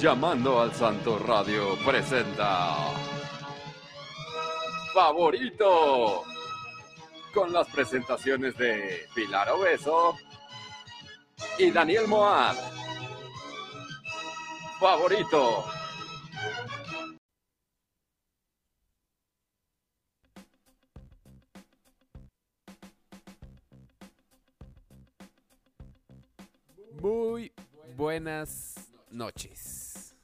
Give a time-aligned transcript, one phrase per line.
[0.00, 2.76] Llamando al Santo Radio presenta
[4.94, 6.22] Favorito
[7.34, 10.16] con las presentaciones de Pilar Obeso
[11.58, 12.54] y Daniel Moab.
[14.78, 15.64] Favorito.
[27.00, 27.52] Muy
[27.96, 30.16] buenas noches.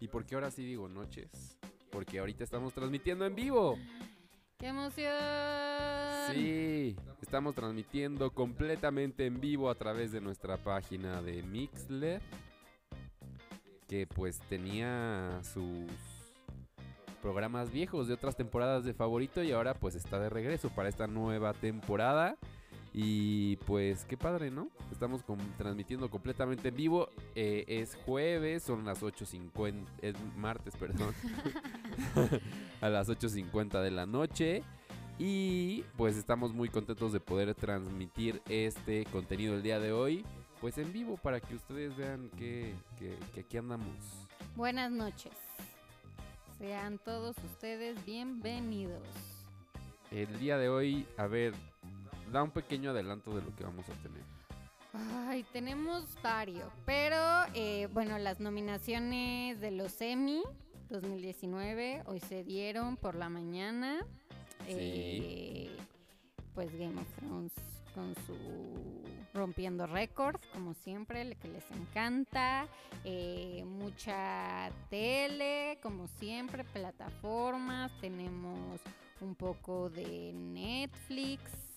[0.00, 1.58] ¿Y por qué ahora sí digo noches?
[1.90, 3.76] Porque ahorita estamos transmitiendo en vivo.
[4.58, 5.12] ¡Qué emoción!
[6.32, 12.20] Sí, estamos transmitiendo completamente en vivo a través de nuestra página de Mixler.
[13.86, 15.90] Que pues tenía sus
[17.22, 21.06] programas viejos de otras temporadas de favorito y ahora pues está de regreso para esta
[21.06, 22.36] nueva temporada.
[23.00, 24.70] Y pues qué padre, ¿no?
[24.90, 25.22] Estamos
[25.56, 27.08] transmitiendo completamente en vivo.
[27.36, 31.14] Eh, es jueves, son las 8.50, es martes, perdón.
[32.80, 34.64] a las 8.50 de la noche.
[35.16, 40.24] Y pues estamos muy contentos de poder transmitir este contenido el día de hoy.
[40.60, 43.94] Pues en vivo para que ustedes vean que, que- que aquí andamos.
[44.56, 45.34] Buenas noches.
[46.58, 49.06] Sean todos ustedes bienvenidos.
[50.10, 51.54] El día de hoy, a ver,
[52.30, 54.22] da un pequeño adelanto de lo que vamos a tener.
[55.28, 57.16] Ay, tenemos varios, pero
[57.54, 60.42] eh, bueno, las nominaciones de los Emmy
[60.88, 63.98] 2019 hoy se dieron por la mañana.
[64.66, 64.74] Sí.
[64.74, 65.76] Eh,
[66.54, 67.52] pues Game of Thrones
[67.94, 68.34] con su
[69.34, 72.66] rompiendo récords, como siempre, que les encanta.
[73.04, 77.92] Eh, mucha tele, como siempre, plataformas.
[78.00, 78.80] Tenemos
[79.20, 81.67] un poco de Netflix.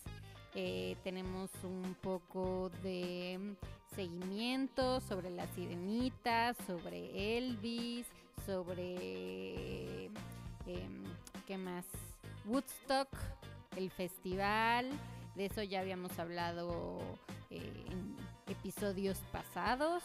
[0.56, 3.56] Eh, tenemos un poco de
[3.96, 8.08] seguimiento sobre la sirenita, sobre Elvis,
[8.46, 10.06] sobre...
[10.66, 11.04] em,
[11.48, 11.86] ¿Qué más?
[12.46, 13.10] Woodstock,
[13.76, 14.90] el festival.
[15.36, 17.00] De eso ya habíamos hablado
[17.50, 18.16] eh, en
[18.48, 20.04] episodios pasados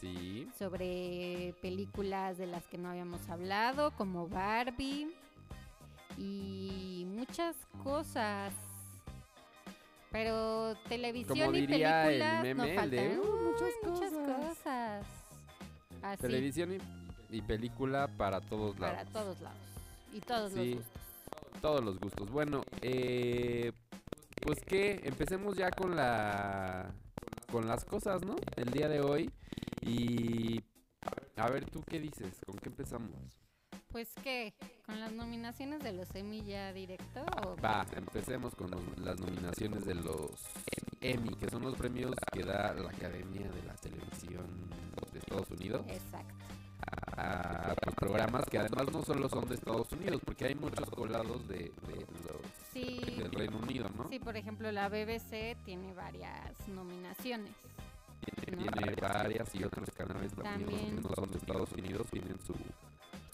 [0.00, 0.48] Sí.
[0.58, 5.12] sobre películas de las que no habíamos hablado, como Barbie
[6.18, 8.52] y muchas cosas.
[10.12, 12.90] Pero televisión Como y diría el películas meme, no el faltan.
[12.90, 14.46] de, "Uh, Uy, muchas muchas cosas".
[14.58, 15.06] cosas.
[16.02, 16.72] Así, Televisión
[17.30, 18.96] y, y película para todos lados.
[18.98, 19.58] para todos lados.
[20.12, 20.58] Y todos Sí.
[20.74, 21.60] los gustos.
[21.62, 22.30] Todos los gustos.
[22.30, 23.72] Bueno, eh,
[24.42, 26.90] pues que empecemos ya con la
[27.50, 28.34] con las cosas, ¿no?
[28.56, 29.30] El día de hoy
[29.82, 30.60] y
[31.36, 33.10] a ver tú qué dices, ¿con qué empezamos?
[33.92, 34.54] Pues que
[34.86, 39.84] con las nominaciones de los Emmy ya directo o Va, empecemos con los- las nominaciones
[39.84, 40.30] de los
[41.00, 44.46] Emmy, que son los premios que da la Academia de la Televisión
[45.12, 46.34] de Estados Unidos exacto.
[47.18, 50.88] a, a los programas que además no solo son de Estados Unidos, porque hay muchos
[50.90, 52.40] colados de, de los
[52.72, 54.08] Sí, del Reino Unido, ¿no?
[54.08, 57.50] sí, por ejemplo, la BBC tiene varias nominaciones.
[58.46, 58.72] Tiene, ¿no?
[58.72, 60.96] tiene varias y otros canales también, También.
[60.96, 62.54] que no son de Estados Unidos tienen su,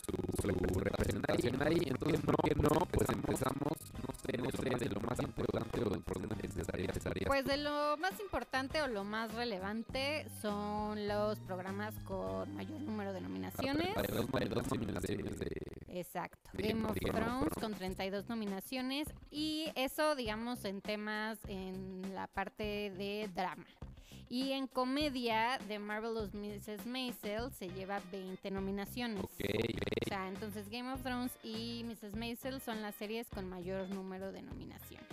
[0.09, 1.83] su, su representación ahí.
[1.87, 2.69] Entonces, ¿no que no?
[2.91, 3.77] Pues empezamos,
[4.07, 7.27] no sé, no sé, de lo más importante o por donde empezaría.
[7.27, 13.13] Pues de lo más importante o lo más relevante son los programas con mayor número
[13.13, 13.95] de nominaciones.
[13.95, 15.49] Dos, hay dos nominaciones de...
[15.89, 16.51] Exacto.
[16.53, 17.55] de Game of Thrones Thrones.
[17.61, 23.67] con 32 nominaciones y eso, digamos, en temas en la parte de drama.
[24.31, 26.87] Y en comedia, The Marvelous Mrs.
[26.87, 29.25] Maisel se lleva 20 nominaciones.
[29.25, 29.31] Ok,
[30.05, 32.15] O sea, entonces Game of Thrones y Mrs.
[32.15, 35.09] Maisel son las series con mayor número de nominaciones.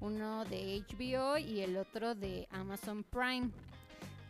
[0.00, 3.50] Uno de HBO y el otro de Amazon Prime.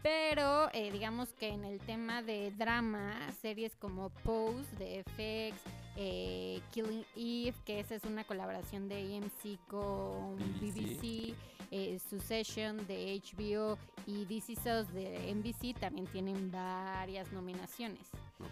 [0.05, 5.59] Pero eh, digamos que en el tema de drama, series como Pose de FX,
[5.97, 11.01] eh, Killing Eve, que esa es una colaboración de AMC con BBC.
[11.01, 11.35] BBC,
[11.77, 13.77] eh, Succession de HBO
[14.07, 17.99] y This Is Us de NBC también tienen varias nominaciones.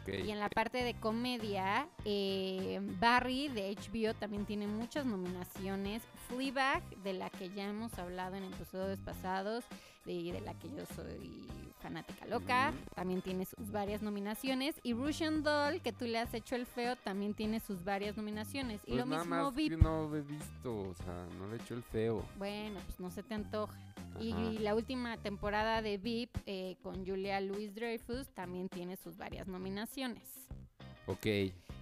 [0.08, 6.02] Y en la parte de comedia, eh, Barry de HBO también tiene muchas nominaciones.
[6.28, 9.64] Fleabag, de la que ya hemos hablado en episodios pasados,
[10.04, 11.46] de, de la que yo soy
[11.80, 14.76] fanática loca, también tiene sus varias nominaciones.
[14.84, 18.80] Y Russian Doll, que tú le has hecho el feo, también tiene sus varias nominaciones.
[18.84, 19.82] y Pues lo nada mismo más que VIP.
[19.82, 22.24] no he visto, o sea, no le he hecho el feo.
[22.38, 23.76] Bueno, pues no se te antoja.
[24.20, 24.42] Y Ajá.
[24.60, 30.22] la última temporada de VIP eh, con Julia Louis Dreyfus también tiene sus varias nominaciones.
[31.06, 31.26] Ok,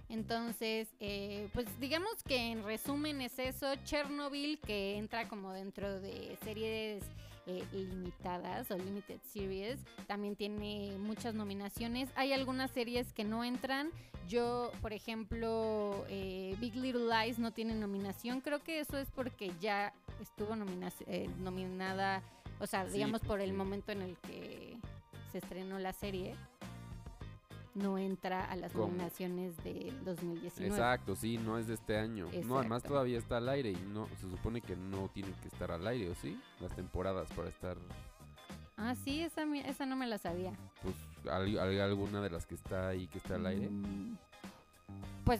[0.09, 6.37] Entonces, eh, pues digamos que en resumen es eso, Chernobyl que entra como dentro de
[6.43, 7.03] series
[7.47, 9.79] eh, limitadas o limited series.
[10.07, 12.09] También tiene muchas nominaciones.
[12.15, 13.91] Hay algunas series que no entran.
[14.27, 18.41] Yo, por ejemplo, eh, Big Little Lies no tiene nominación.
[18.41, 22.21] Creo que eso es porque ya estuvo nomina- eh, nominada,
[22.59, 24.77] o sea, Sí, digamos por el momento en el que
[25.31, 26.35] se estrenó la serie.
[27.73, 28.87] No entra a las ¿Cómo?
[28.87, 30.67] nominaciones del 2019.
[30.75, 32.27] Exacto, sí, no es de este año.
[32.45, 35.71] No, además todavía está al aire y no se supone que no tienen que estar
[35.71, 36.37] al aire, ¿o sí?
[36.59, 37.77] Las temporadas para estar,
[38.77, 40.51] Ah, sí, esa, esa no me la sabía.
[40.81, 40.95] pues,
[41.31, 43.69] al- al- alguna de las que está ahí que está al aire.
[43.69, 44.17] Mm,
[45.23, 45.39] Pues,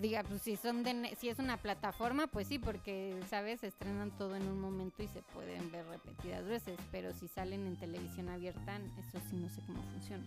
[0.00, 3.64] diga, pues si son de, si es una plataforma, pues sí, porque, ¿sabes?
[3.64, 7.76] Estrenan todo en un momento y se pueden ver repetidas veces, pero si salen en
[7.76, 10.22] televisión abierta, eso sí no sé cómo funciona.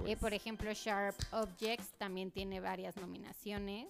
[0.00, 3.88] Eh, Pues, por ejemplo, Sharp Objects también tiene varias nominaciones.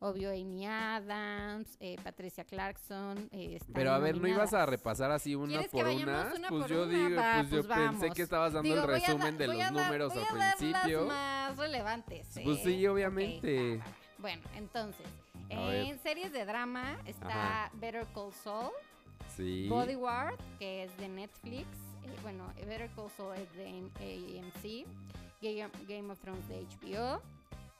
[0.00, 3.28] Obvio, Amy Adams, eh, Patricia Clarkson.
[3.32, 6.04] eh, están Pero a ver, ¿no ibas a repasar así una ¿Quieres que por vayamos
[6.04, 6.34] una?
[6.34, 6.92] una Pues por yo una?
[7.08, 8.14] digo, Va, pues yo pues pensé vamos.
[8.14, 10.24] que estabas dando Digo, el voy a resumen de voy los a dar- números voy
[10.24, 10.98] al a dar principio.
[11.00, 12.28] Las más relevantes.
[12.44, 13.74] Pues sí, obviamente.
[13.76, 13.96] Ok, va, va, va.
[14.18, 15.06] Bueno, entonces,
[15.50, 15.74] A ver.
[15.86, 17.70] en series de drama está Ajá.
[17.74, 18.72] Better Call Saul,
[19.36, 19.68] Sí.
[19.68, 21.66] Bodyguard, que es de Netflix,
[22.04, 23.66] eh, bueno, Better Call Saul es de
[23.98, 24.86] AMC,
[25.52, 27.20] Game, of Thrones de HBO,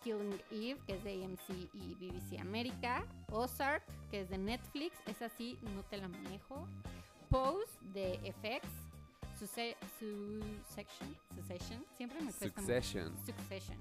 [0.02, 5.28] Killing Eve, que es de AMC y BBC América, Ozark, que es de Netflix, esa
[5.30, 6.66] sí no te la manejo,
[7.30, 8.66] Pose de FX,
[9.38, 9.76] Suce-
[10.68, 12.60] Succession, Succession, siempre me cuesta mucho.
[12.60, 13.12] Succession.
[13.26, 13.78] Succession.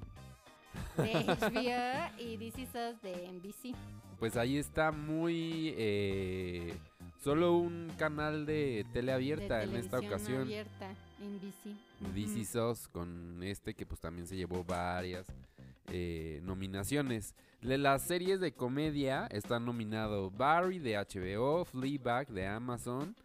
[0.98, 3.76] De HBO y This Is Us de NBC.
[4.18, 5.74] Pues ahí está muy...
[5.78, 6.78] eh,
[7.24, 10.42] solo un canal de tele de abierta en esta ocasión.
[10.42, 10.94] abierta.
[12.14, 12.40] This Ujú.
[12.40, 15.26] Is Us con este que pues también se llevó varias
[15.88, 17.34] eh, nominaciones.
[17.62, 23.16] De las series de comedia están nominado Barry de HBO, Fleabag de Amazon,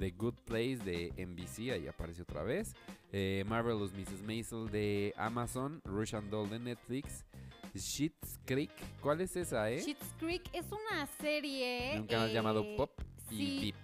[0.00, 2.74] The Good Place de NBC, ahí aparece otra vez,
[3.12, 4.22] eh, Marvelous Mrs.
[4.24, 7.24] Maisel de Amazon, Rush and Doll de Netflix,
[7.76, 9.80] Schitt's Creek, ¿cuál es esa, eh?
[9.80, 12.90] Schitt's Creek es una serie De un canal eh, llamado Pop
[13.30, 13.76] y Vip.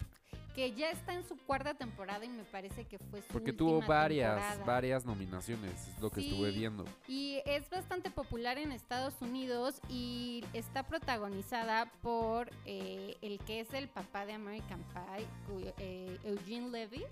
[0.54, 3.80] que ya está en su cuarta temporada y me parece que fue su Porque tuvo
[3.80, 4.64] varias, temporada.
[4.64, 6.84] varias nominaciones, es lo que estuve viendo.
[7.08, 13.72] Y es bastante popular en Estados Unidos y está protagonizada por eh, el que es
[13.74, 17.04] el papá de American Pie, eh, Eugene Levy.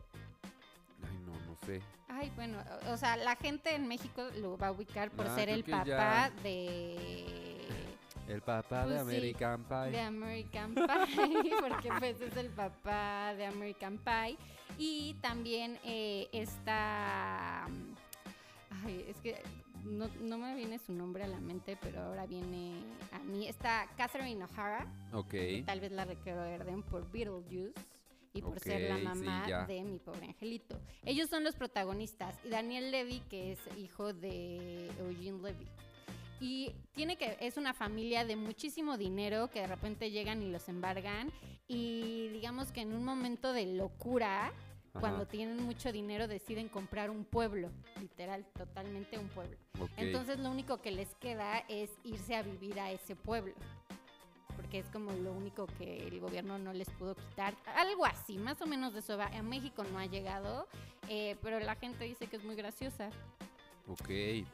[1.03, 1.81] Ay, no, no sé.
[2.09, 2.59] Ay, bueno,
[2.91, 5.85] o sea, la gente en México lo va a ubicar por Ah, ser el papá
[5.85, 6.31] ya.
[6.43, 7.37] de
[8.29, 9.91] El papá de Pues sí, American Pie.
[9.91, 10.85] de American Pie,
[11.61, 14.37] porque pues es el papá de American Pie.
[14.79, 17.67] Y también eh, está...
[18.85, 19.41] Ay, es que
[19.85, 22.75] no, no me viene su nombre a la mente, pero ahora viene
[23.13, 23.49] a mí.
[23.49, 25.35] Está Catherine O'Hara, Ok.
[25.65, 27.73] tal vez la recuerden por Beetlejuice.
[28.35, 30.79] Y por ser la sí, mamá de mi pobre angelito.
[31.03, 32.37] Ellos son los protagonistas.
[32.45, 35.67] Y Daniel Levy, que es hijo de Eugene Levy.
[36.41, 40.69] Y tiene que, es una familia de muchísimo dinero que de repente llegan y los
[40.69, 41.33] embargan.
[41.67, 47.11] Y digamos que en un momento de locura, Ajá, cuando tienen mucho dinero, deciden comprar
[47.11, 47.71] un pueblo.
[48.01, 49.57] Literal, totalmente un pueblo.
[49.97, 53.55] Entonces lo único que les queda es irse a vivir a ese pueblo.
[54.57, 57.55] Porque es como lo único que el gobierno no les pudo quitar.
[57.77, 59.27] Algo así, más o menos de eso va.
[59.27, 60.67] A México no ha llegado,
[61.09, 63.11] eh, pero la gente dice que es muy graciosa.
[63.89, 64.05] Ok,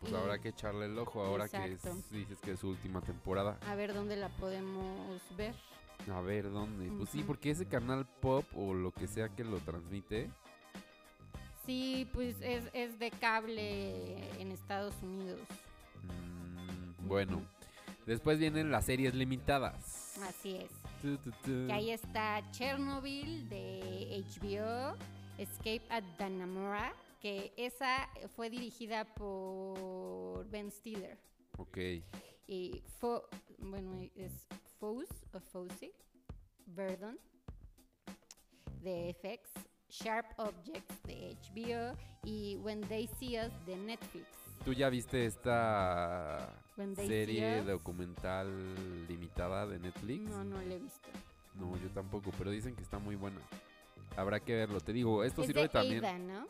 [0.00, 3.00] pues Y- habrá que echarle el ojo ahora que es- dices que es su última
[3.00, 3.58] temporada.
[3.68, 5.54] A ver dónde la podemos ver.
[6.12, 6.90] A ver, ¿dónde?
[6.96, 10.30] Pues sí, porque ese canal pop o lo que sea que lo transmite.
[11.66, 15.40] Sí, pues es, es de cable en Estados Unidos.
[16.02, 17.42] mm, bueno,
[18.06, 20.18] después vienen las series limitadas.
[20.28, 20.70] Así es.
[21.02, 21.66] Tu, tu, tu.
[21.66, 24.96] Que ahí está Chernobyl de HBO,
[25.38, 26.92] Escape at Dannemora,
[27.24, 31.18] que esa fue dirigida por Ben Stiller.
[31.56, 31.78] Ok,
[32.46, 33.26] Y Fo
[33.56, 34.46] bueno, es
[34.78, 35.94] Foes o Fosse,
[36.66, 37.18] Verdon
[38.82, 39.48] de FX,
[39.88, 44.26] Sharp Objects de HBO y When They See Us de Netflix.
[44.62, 46.54] ¿tú ya viste esta
[46.96, 50.28] serie documental limitada de Netflix?
[50.28, 51.08] No, no la he visto.
[51.54, 53.40] No, yo tampoco, pero dicen que está muy buena.
[54.14, 54.78] Habrá que verlo.
[54.80, 56.46] Te digo, esto es sirve de también Ada, ¿no?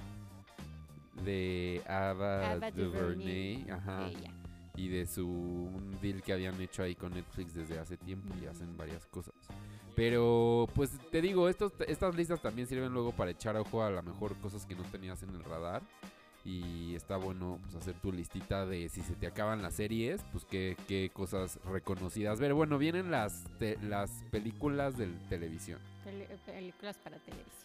[1.24, 3.70] De Ava, Ava DuVernay, DuVernay.
[3.70, 4.30] ajá, Ella.
[4.76, 8.46] y de su un deal que habían hecho ahí con Netflix desde hace tiempo y
[8.46, 9.34] hacen varias cosas.
[9.94, 14.02] Pero pues te digo, estos, estas listas también sirven luego para echar ojo a lo
[14.02, 15.82] mejor cosas que no tenías en el radar.
[16.46, 20.44] Y está bueno pues hacer tu listita de si se te acaban las series, pues
[20.44, 22.52] qué, qué cosas reconocidas ver.
[22.52, 25.78] Bueno, vienen las, te- las películas de televisión.
[26.44, 27.64] Películas para televisión.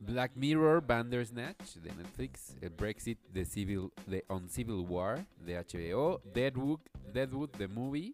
[0.00, 6.20] Black Mirror, Bandersnatch de Netflix, eh, Brexit, The Civil, The On Civil War de HBO,
[6.32, 6.80] Deadwood,
[7.12, 8.12] Deadwood The Movie,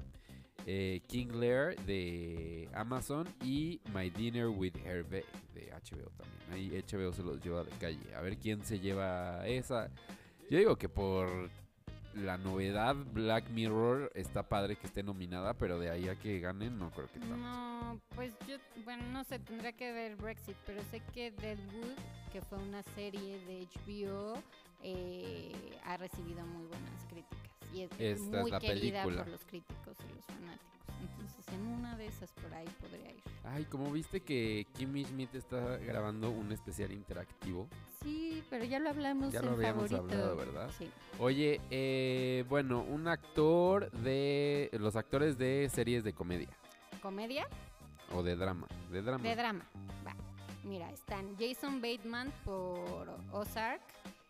[0.67, 5.25] eh, King Lear de Amazon y My Dinner with Hervé
[5.55, 6.53] de HBO también.
[6.53, 8.15] Ahí HBO se los lleva de calle.
[8.17, 9.91] A ver quién se lleva esa.
[10.51, 11.51] Yo digo que por
[12.17, 16.79] la novedad Black Mirror está padre que esté nominada, pero de ahí a que ganen
[16.79, 17.37] no creo que tanto.
[17.37, 21.97] No, pues yo, bueno, no sé, tendría que ver Brexit, pero sé que Deadwood,
[22.33, 24.35] que fue una serie de HBO,
[24.83, 25.53] eh,
[25.85, 29.23] ha recibido muy buenas críticas y es Esta es muy la querida película.
[29.25, 30.65] por los críticos y los fanáticos.
[31.01, 33.23] Entonces, en una de esas por ahí podría ir.
[33.45, 37.69] Ay, como viste que Kimmy Schmidt está grabando un especial interactivo.
[38.03, 40.15] Sí, pero ya lo hablamos Ya en lo habíamos favorito.
[40.15, 40.71] hablado, ¿verdad?
[40.79, 40.89] Sí.
[41.19, 46.49] Oye, eh, bueno, un actor de los actores de series de comedia
[47.03, 47.47] ¿Comedia?
[48.13, 49.23] o de drama, de drama.
[49.25, 49.65] De drama.
[50.07, 50.15] Va.
[50.65, 53.83] Mira, están Jason Bateman por Ozark,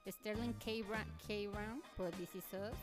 [0.08, 0.72] Sterling K.
[1.26, 1.48] K.
[1.52, 2.76] Brown por This Is Us,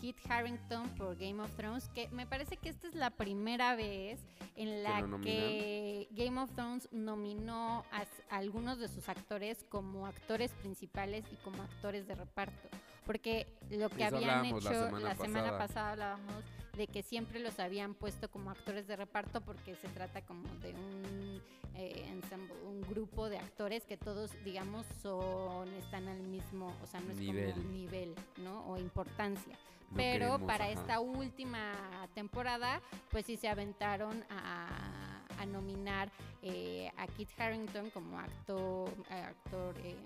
[0.00, 4.20] Kit Harrington por Game of Thrones, que me parece que esta es la primera vez
[4.56, 11.24] en la que Game of Thrones nominó a, algunos de sus actores como actores principales
[11.32, 12.68] y como actores de reparto.
[13.06, 15.58] Porque lo que Eso habían hablábamos la hecho semana semana pasada.
[15.58, 16.44] pasada hablábamos
[16.76, 20.74] de que siempre los habían puesto como actores de reparto porque se trata como de
[20.74, 21.42] un
[21.74, 27.00] eh, ensemble, un grupo de actores que todos, digamos, son están al mismo, o sea,
[27.00, 27.52] no es Nivel.
[27.52, 28.64] como nivel, ¿no?
[28.66, 29.56] O importancia.
[29.90, 30.72] No Pero queremos, para ajá.
[30.72, 32.80] esta última temporada,
[33.10, 36.10] pues sí se aventaron a, a nominar
[36.42, 39.96] eh, a Kit Harrington como actor, eh, actor eh,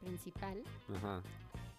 [0.00, 0.62] principal.
[0.96, 1.22] Ajá.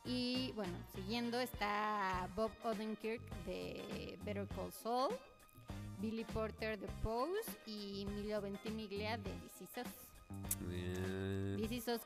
[0.05, 5.15] Y bueno, siguiendo está Bob Odenkirk de Better Call Saul,
[5.99, 9.85] Billy Porter de Pose y Milo Ventimiglia de This Is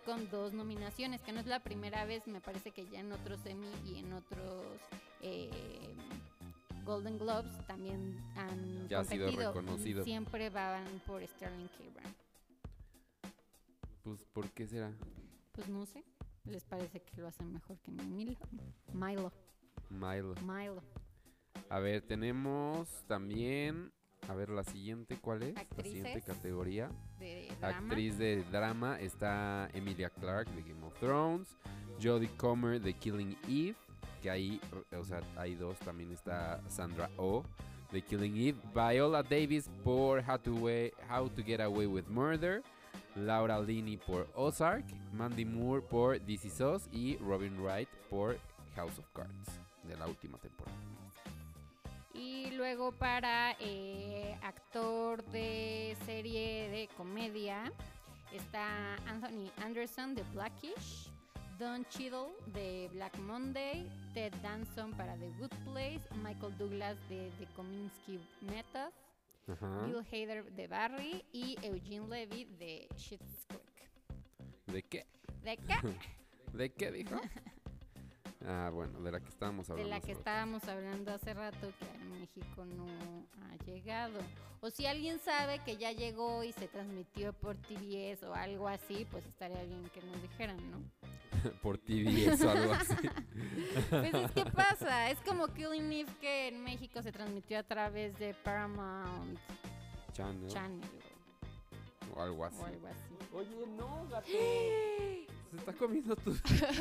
[0.06, 3.44] Con dos nominaciones, que no es la primera vez, me parece que ya en otros
[3.48, 4.64] Emmy y en otros
[5.22, 5.50] eh,
[6.86, 10.04] Golden Globes también han Ya ha sido reconocido.
[10.04, 11.84] Siempre van por Sterling K.
[11.96, 12.16] Brown.
[14.04, 14.94] Pues, ¿por qué será?
[15.54, 16.04] Pues no sé,
[16.44, 18.38] les parece que lo hacen mejor que Milo.
[18.94, 19.34] Milo,
[19.90, 20.36] Milo.
[20.44, 20.84] Milo.
[21.70, 23.92] A ver, tenemos también.
[24.30, 25.54] A ver, la siguiente, ¿cuál es?
[25.56, 26.90] La siguiente categoría.
[27.20, 27.48] De.
[27.62, 31.56] Actriz de drama está Emilia Clarke de Game of Thrones,
[32.02, 33.76] Jodie Comer de Killing Eve,
[34.22, 34.60] que ahí,
[34.98, 37.44] o sea, hay dos, también está Sandra Oh
[37.92, 42.64] de Killing Eve, Viola Davis por How to, Way- How to Get Away with Murder,
[43.16, 48.38] Laura Linney por Ozark, Mandy Moore por This Is Us y Robin Wright por
[48.76, 50.76] House of Cards de la última temporada.
[52.16, 57.72] Y luego para eh, actor de serie de comedia
[58.32, 61.10] está Anthony Anderson de Blackish,
[61.60, 67.48] Don Cheadle de Black Monday, Ted Danson para The Good Place, Michael Douglas de The
[67.56, 68.92] Kominsky Method.
[69.48, 73.90] Bill Hader de Barry y Eugene Levy de Schitt's Creek.
[74.66, 75.06] ¿De qué?
[75.44, 75.76] ¿De qué?
[76.54, 77.16] ¿De qué dijo?
[78.48, 79.90] Ah, bueno, de la que estábamos de hablando.
[79.90, 80.20] la hace que rato.
[80.20, 82.86] estábamos hablando hace rato que a México no
[83.42, 84.20] ha llegado.
[84.62, 89.06] O si alguien sabe que ya llegó y se transmitió por TBS o algo así,
[89.12, 90.80] pues estaría bien que nos dijeran, ¿no?
[91.62, 92.96] por TVS o algo así.
[93.90, 98.18] Pues es que pasa, es como Killing Eve que en México se transmitió a través
[98.18, 99.38] de Paramount
[100.14, 100.90] Channel Channel
[102.16, 102.64] o algo o así.
[102.64, 103.16] algo así.
[103.34, 104.28] Oye, no, gato.
[105.56, 106.36] Se está comiendo tu.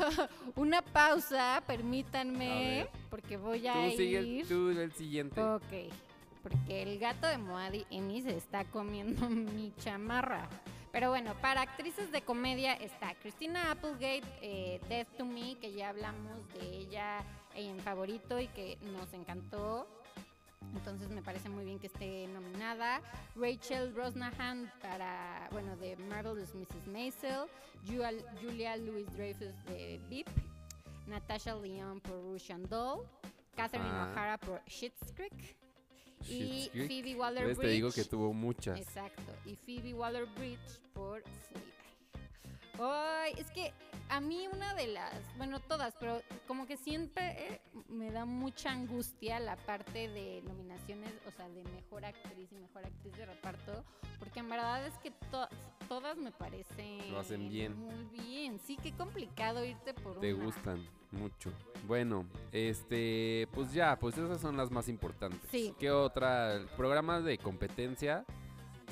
[0.55, 4.41] Una pausa, permítanme, porque voy a Tú sigue ir.
[4.41, 5.41] el, tú el siguiente.
[5.41, 5.63] Ok,
[6.43, 10.47] porque el gato de Moadi Eni se está comiendo mi chamarra.
[10.91, 15.89] Pero bueno, para actrices de comedia está Christina Applegate, eh, Death to Me, que ya
[15.89, 17.19] hablamos de ella
[17.53, 19.87] en favorito y que nos encantó.
[20.73, 23.01] Entonces me parece muy bien que esté nominada.
[23.35, 26.87] Rachel Brosnahan para, bueno, de Marvelous Mrs.
[26.87, 27.45] Maisel.
[28.41, 30.27] Julia, Louis Dreyfus de VIP.
[31.07, 33.05] Natasha Leon por Russian Doll.
[33.55, 34.11] Catherine Ah.
[34.11, 35.55] O'Hara por Schitt's Creek.
[36.21, 36.87] Y Schitt's Creek.
[36.87, 37.57] Phoebe Waller-Bridge.
[37.57, 37.67] ¿Ves?
[37.67, 38.79] Te digo que tuvo muchas.
[38.79, 39.21] Exacto.
[39.45, 41.74] Y Phoebe Waller-Bridge por Fleabag.
[42.79, 43.73] Ay, es que
[44.09, 48.71] a mí una de las, bueno, todas, pero como que siempre eh, me da mucha
[48.71, 53.83] angustia la parte de nominaciones, o sea, de mejor actriz y mejor actriz de reparto,
[54.19, 55.47] porque en verdad es que to-
[55.87, 57.75] todas me parecen Lo hacen bien.
[57.77, 58.59] Muy bien.
[58.59, 60.45] Sí, qué complicado irte por Te una.
[60.45, 61.51] gustan mucho.
[61.87, 65.39] Bueno, este, pues ya, pues esas son las más importantes.
[65.49, 65.73] Sí.
[65.79, 66.59] ¿Qué otra?
[66.75, 68.25] Programas de competencia.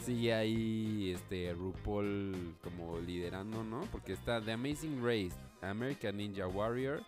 [0.03, 3.81] Sigue ahí este RuPaul como liderando, ¿no?
[3.91, 7.01] Porque está The Amazing Race, American Ninja Warrior,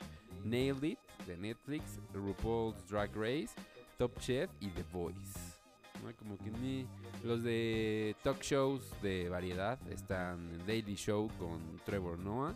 [0.46, 3.50] Nailed It de Netflix, RuPaul's Drag Race,
[3.98, 5.56] Top Chef y The Voice.
[6.04, 6.16] ¿no?
[6.16, 6.86] Como que ni
[7.24, 12.56] los de talk shows de variedad están Daily Show con Trevor Noah,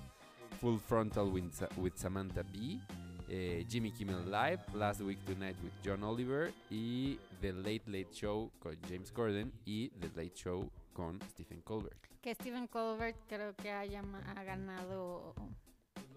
[0.62, 2.79] Full Frontal with, with Samantha Bee,
[3.29, 8.51] eh, Jimmy Kimmel Live, Last Week Tonight with John Oliver y The Late Late Show
[8.59, 11.98] con James Corden y The Late Show con Stephen Colbert.
[12.21, 15.33] Que Stephen Colbert creo que ha, llama- ha ganado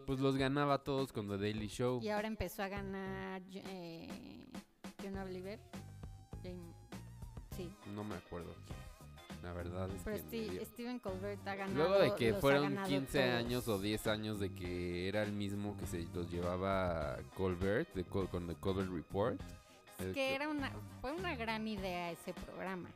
[0.06, 2.00] Pues los ganaba todos con The Daily Show.
[2.02, 4.08] y ahora empezó a ganar eh,
[5.02, 5.60] John Oliver.
[7.54, 8.54] Sí, No me acuerdo.
[9.42, 10.22] La verdad es pero que...
[10.48, 11.76] Medio- Steven Colbert ha ganado.
[11.88, 13.34] Luego de que fueron ganado 15 todos.
[13.34, 18.04] años o 10 años de que era el mismo que se los llevaba Colbert de
[18.04, 19.40] Col- con The Colbert Report.
[19.98, 22.88] Es el que era una, fue una gran idea ese programa.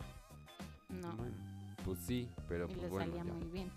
[0.88, 1.34] No, Bueno,
[1.84, 3.06] pues sí, pero y pues le bueno.
[3.12, 3.32] salía ya.
[3.32, 3.70] muy bien.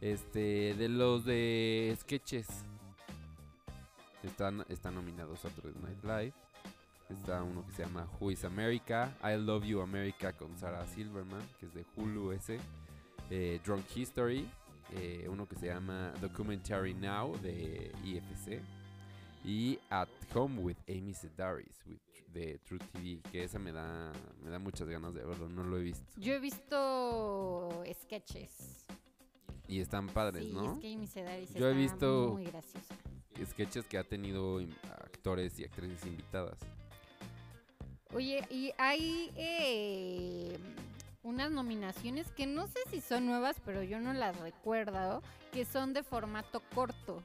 [0.00, 2.46] Este, de los de sketches.
[4.22, 6.32] Están, están nominados Saturday Night Live.
[7.12, 11.42] Está uno que se llama Who is America, I Love You America con Sarah Silverman,
[11.58, 12.58] que es de Hulu ese.
[13.30, 14.48] Eh, Drunk History,
[14.94, 18.60] eh, uno que se llama Documentary Now de IFC.
[19.44, 21.98] Y At Home with Amy Sedaris with,
[22.32, 25.78] de True TV, que esa me da, me da muchas ganas de verlo, no lo
[25.78, 26.04] he visto.
[26.16, 28.86] Yo he visto sketches.
[29.68, 30.74] Y están padres, sí, ¿no?
[30.74, 32.94] es que Amy Sedaris Yo he visto- muy graciosa.
[33.44, 34.60] sketches que ha tenido
[35.04, 36.58] actores y actrices invitadas.
[38.14, 40.58] Oye, y hay eh,
[41.22, 45.94] unas nominaciones que no sé si son nuevas, pero yo no las recuerdo, que son
[45.94, 47.22] de formato corto.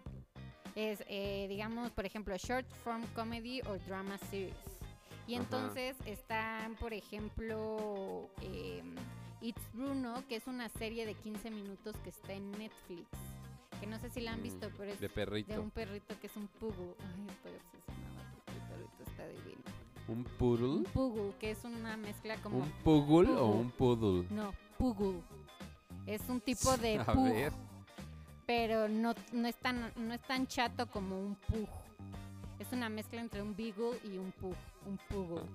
[0.75, 4.55] Es, eh, digamos, por ejemplo, short form comedy o drama series.
[5.27, 5.43] Y Ajá.
[5.43, 8.81] entonces están, por ejemplo, eh,
[9.41, 13.07] It's Bruno, que es una serie de 15 minutos que está en Netflix.
[13.81, 15.51] Que no sé si la han Mm, visto, pero es De perrito.
[15.51, 16.95] de un perrito que es un poodle.
[16.99, 19.63] Ay, estoy obsesionada porque el perrito está divino.
[20.07, 20.89] ¿Un Un poodle?
[20.93, 22.59] poodle, que es una mezcla como...
[22.59, 24.27] ¿Un pugul o un poodle?
[24.29, 25.21] No, poodle.
[26.05, 27.51] Es un tipo de A pug, ver.
[28.45, 31.67] pero no, no, es tan, no es tan chato como un pug.
[32.59, 35.45] Es una mezcla entre un beagle y un pug, un poodle.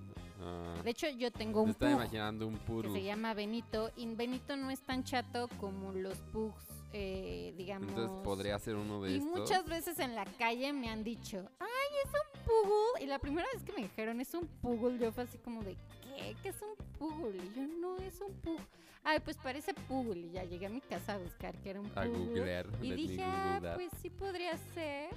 [0.41, 3.03] Ah, De hecho, yo tengo un estaba pug imaginando un que se poodle.
[3.03, 6.63] llama Benito, y Benito no es tan chato como los pugs,
[6.93, 7.89] eh, digamos...
[7.89, 9.39] Entonces podría ser uno de Y estos.
[9.39, 11.67] muchas veces en la calle me han dicho, ay,
[12.05, 13.01] es un pugul.
[13.01, 15.75] Y la primera vez que me dijeron, es un pugul, yo fue así como de,
[16.03, 16.35] ¿qué?
[16.41, 17.35] ¿Qué es un pugul?
[17.35, 18.59] Y yo, no, es un pug.
[19.03, 20.17] Ay, pues parece pugul.
[20.17, 22.27] Y ya llegué a mi casa a buscar que era un A pugul.
[22.29, 22.67] googlear.
[22.81, 25.09] Y dije, ah, pues sí podría ser.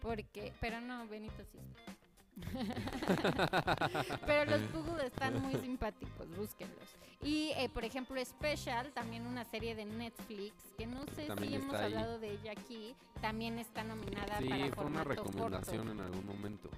[0.00, 2.01] Porque, pero no, Benito sí es.
[4.26, 6.88] pero los pugul están muy simpáticos, búsquenlos.
[7.22, 11.56] Y, eh, por ejemplo, Special, también una serie de Netflix, que no sé También si
[11.56, 11.84] hemos ahí.
[11.92, 15.92] hablado de ella aquí, también está nominada Sí, para fue una recomendación corto.
[15.92, 16.68] en algún momento.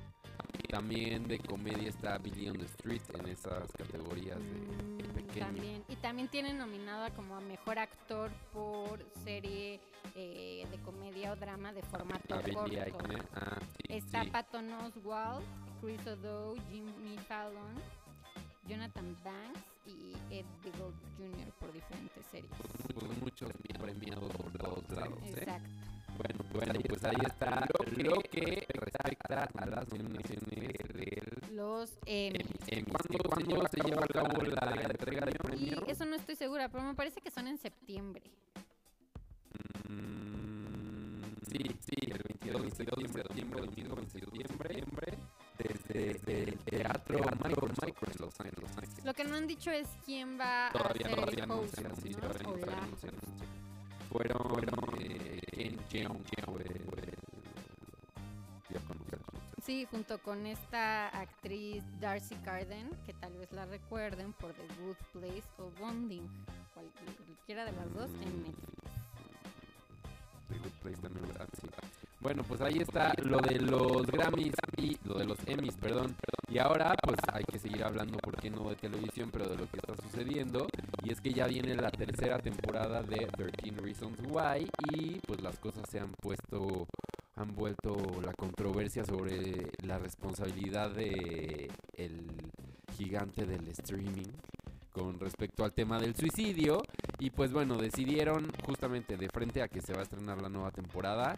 [0.69, 4.94] También de comedia está Billy on the Street en esas categorías de Mm,
[5.35, 5.47] pequeño.
[5.47, 5.85] también.
[5.89, 9.81] Y también tiene nominada como a mejor actor por serie
[10.15, 12.73] eh, de comedia o drama de formato A Billy corto.
[12.81, 13.29] Eichner.
[13.35, 14.31] Ah, sí, Está sí.
[14.31, 15.45] Patton Oswalt,
[15.81, 17.75] Chris O'Dowd, Jimmy Fallon,
[18.67, 21.53] Jonathan Banks y Ed Beagle Jr.
[21.61, 22.51] por diferentes series.
[22.95, 25.19] Pues muchos premiados por todos lados.
[25.25, 25.47] ¿eh?
[26.17, 32.47] Bueno, bueno, pues ahí está lo que respecta a las nominaciones del Los Emmys.
[32.69, 32.85] Emmy.
[32.85, 35.83] ¿Cuándo, cuándo se lleva a cabo la entrega de premios?
[35.89, 38.23] eso no estoy segura, pero me parece que son en septiembre.
[39.89, 43.23] Mm, sí, sí, el 22 de septiembre,
[43.61, 45.19] 22 de septiembre,
[45.59, 49.05] desde, desde el teatro Microsoft en Los Ángeles.
[49.05, 52.97] Lo que no han dicho es quién va Todavía a ser todavía el todavía no
[52.97, 53.25] se la
[54.15, 54.51] host.
[54.51, 55.79] Fueron eh, el-
[58.71, 59.29] ya conocemos.
[59.65, 64.97] Sí, junto con esta actriz Darcy Carden, que tal vez la recuerden por The Good
[65.13, 66.29] Place o Bonding,
[66.75, 68.69] cualquiera de las dos en Netflix.
[70.49, 71.27] The Good Place también.
[71.61, 72.04] Sí.
[72.21, 76.17] Bueno, pues ahí está lo de los Grammys y lo de los Emmys, perdón.
[76.49, 79.67] Y ahora, pues hay que seguir hablando, ¿por qué no de televisión, pero de lo
[79.69, 80.67] que está sucediendo?
[81.03, 85.59] Y es que ya viene la tercera temporada de 13 Reasons Why y pues las
[85.59, 86.87] cosas se han puesto,
[87.37, 92.27] han vuelto la controversia sobre la responsabilidad de el
[92.97, 94.31] gigante del streaming
[94.93, 96.83] con respecto al tema del suicidio
[97.19, 100.71] y pues bueno, decidieron justamente de frente a que se va a estrenar la nueva
[100.71, 101.37] temporada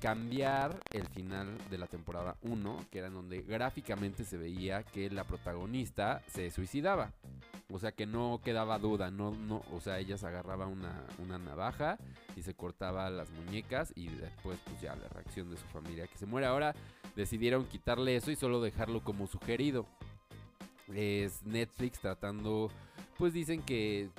[0.00, 5.10] cambiar el final de la temporada 1, que era en donde gráficamente se veía que
[5.10, 7.12] la protagonista se suicidaba.
[7.72, 11.38] O sea que no quedaba duda, no, no, o sea, ella se agarraba una, una
[11.38, 11.98] navaja
[12.36, 16.16] y se cortaba las muñecas y después pues ya la reacción de su familia que
[16.18, 16.46] se muere.
[16.46, 16.74] Ahora
[17.16, 19.86] decidieron quitarle eso y solo dejarlo como sugerido.
[20.94, 22.70] Es Netflix tratando,
[23.18, 24.10] pues dicen que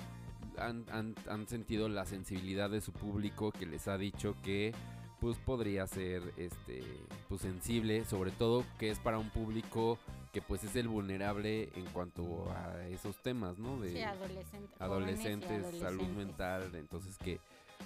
[0.57, 4.73] han, han- han sentido la sensibilidad de su público que les ha dicho que
[5.19, 6.83] pues podría ser este
[7.27, 9.97] pues sensible, sobre todo que es para un público
[10.33, 13.79] que pues es el vulnerable en cuanto a esos temas, ¿no?
[13.79, 15.49] De Sí, adolescente, jóvenes y adolescentes,
[15.79, 16.17] salud adolescentes.
[16.17, 17.39] mental, entonces que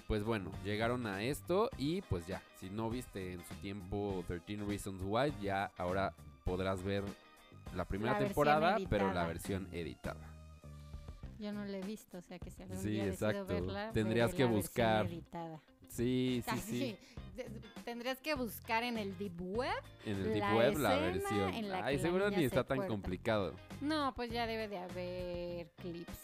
[0.07, 4.57] pues bueno, llegaron a esto y pues ya, si no viste en su tiempo 13
[4.65, 6.13] Reasons Why, ya ahora
[6.43, 7.03] podrás ver
[7.75, 10.19] la primera La temporada, pero la versión editada.
[11.39, 13.45] Yo no la he visto, o sea que si algún Sí, día exacto.
[13.47, 15.07] verla, Tendrías que buscar.
[15.91, 16.97] Sí, sí, sí.
[17.85, 19.71] Tendrías que buscar en el deep web.
[20.05, 21.53] En el Deep Web la versión.
[21.53, 23.55] en la Ay, que seguro ni está tan complicado.
[23.81, 26.19] No, pues ya debe de haber clips.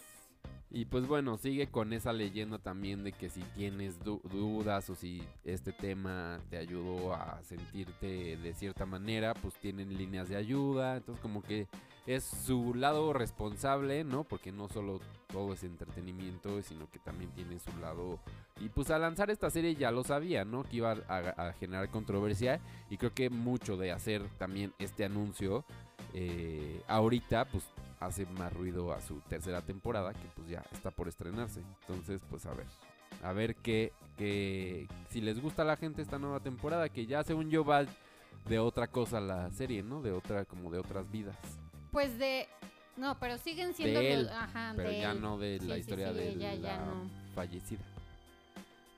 [0.70, 4.94] Y pues bueno, sigue con esa leyenda también de que si tienes du- dudas o
[4.94, 10.98] si este tema te ayudó a sentirte de cierta manera, pues tienen líneas de ayuda.
[10.98, 11.66] Entonces como que
[12.08, 14.24] es su lado responsable, ¿no?
[14.24, 18.18] Porque no solo todo es entretenimiento, sino que también tiene su lado...
[18.60, 20.64] Y pues al lanzar esta serie ya lo sabía, ¿no?
[20.64, 22.60] Que iba a, generar controversia.
[22.88, 25.66] Y creo que mucho de hacer también este anuncio
[26.14, 27.64] eh, ahorita, pues
[28.00, 31.60] hace más ruido a su tercera temporada, que pues ya está por estrenarse.
[31.82, 32.66] Entonces, pues a ver.
[33.22, 37.22] A ver qué, qué- si les gusta a la gente esta nueva temporada, que ya
[37.22, 37.84] según yo va
[38.48, 40.00] de otra cosa la serie, ¿no?
[40.00, 41.36] De otra, como de otras vidas.
[41.92, 42.46] Pues de.
[42.96, 44.00] No, pero siguen siendo.
[44.00, 45.20] De los- él, ajá, Pero de ya él.
[45.20, 47.10] no de la sí, historia sí, de ella la ya no.
[47.34, 47.80] fallecida.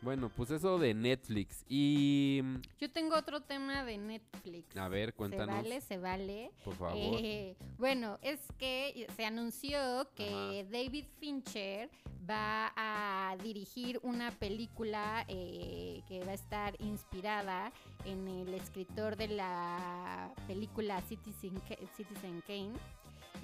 [0.03, 1.65] Bueno, pues eso de Netflix.
[1.69, 4.77] Y mm, Yo tengo otro tema de Netflix.
[4.77, 6.51] a ver, Se cuéntanos, vale, se vale.
[6.65, 6.97] por favor.
[7.23, 11.91] Eh, bueno, es que se anunció que David Fincher
[12.29, 17.73] va a dirigir una película eh, que va a estar inspirada
[18.05, 21.61] en el escritor de la película Citizen,
[21.97, 22.73] Citizen Kane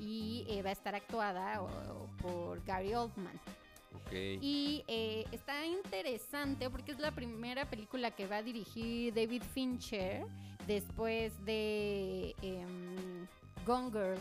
[0.00, 3.38] y eh, va a estar actuada o- por Gary Oldman.
[4.40, 10.24] Y eh, está interesante porque es la primera película que va a dirigir David Fincher
[10.66, 13.26] después de em,
[13.66, 14.18] Gone Girl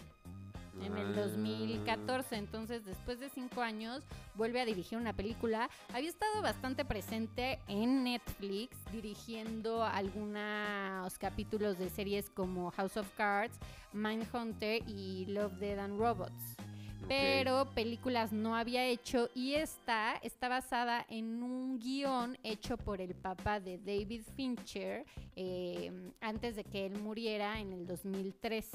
[0.83, 1.21] en el Ah.
[1.27, 2.35] 2014.
[2.35, 4.03] Entonces, después de cinco años,
[4.35, 5.69] vuelve a dirigir una película.
[5.93, 13.57] Había estado bastante presente en Netflix, dirigiendo algunos capítulos de series como House of Cards,
[13.93, 16.57] Mindhunter y Love, Dead and Robots
[17.07, 23.13] Pero películas no había hecho y esta está basada en un guion hecho por el
[23.13, 28.69] papá de David Fincher eh, antes de que él muriera en el 2003.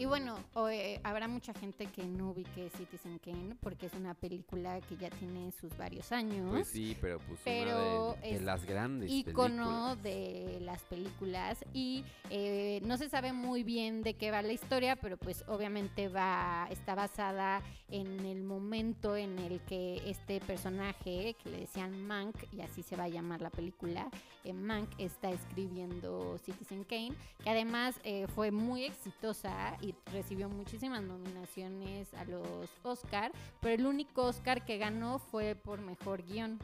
[0.00, 4.14] Y bueno, o, eh, habrá mucha gente que no ubique Citizen Kane porque es una
[4.14, 6.48] película que ya tiene sus varios años.
[6.48, 10.02] Pues sí, pero pues Pero una de, de es las grandes icono películas.
[10.02, 14.96] de las películas y eh, no se sabe muy bien de qué va la historia,
[14.96, 17.60] pero pues obviamente va está basada
[17.90, 22.96] en el momento en el que este personaje que le decían Mank y así se
[22.96, 24.08] va a llamar la película,
[24.44, 27.12] eh, Mank está escribiendo Citizen Kane,
[27.44, 33.86] que además eh, fue muy exitosa y recibió muchísimas nominaciones a los Oscar, pero el
[33.86, 36.58] único Oscar que ganó fue por mejor guion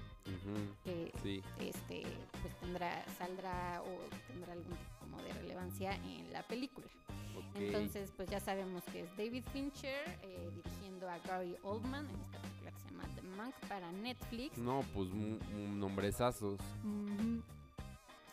[0.85, 2.03] que Sí, este
[2.43, 6.87] pues tendrá saldrá o tendrá algún tipo como de relevancia en la película.
[7.55, 12.39] Entonces pues ya sabemos que es David Fincher eh, dirigiendo a Gary Oldman en esta
[12.41, 14.59] película que se llama The Monk para Netflix.
[14.59, 16.59] No, pues nombrezazos.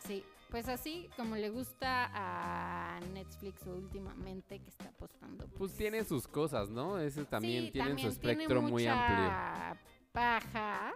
[0.05, 6.27] Sí pues así como le gusta a Netflix últimamente que está apostando Pues tiene sus
[6.27, 6.99] cosas, ¿no?
[6.99, 9.81] Ese también sí, tiene también su espectro tiene muy mucha amplio.
[10.11, 10.93] paja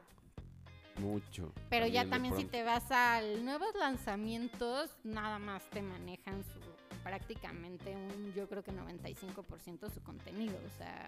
[1.00, 1.52] Mucho.
[1.72, 6.60] Pero ya también si te vas a nuevos lanzamientos, nada más te manejan su
[7.04, 11.08] prácticamente un yo creo que 95% su contenido, o sea,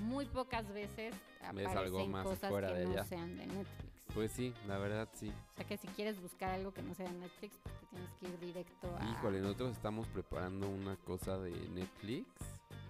[0.00, 3.93] muy pocas veces aparecen cosas que no sean de Netflix.
[4.14, 5.28] Pues sí, la verdad sí.
[5.28, 8.10] O sea que si quieres buscar algo que no sea de Netflix, pues te tienes
[8.20, 12.28] que ir directo a Híjole, nosotros estamos preparando una cosa de Netflix,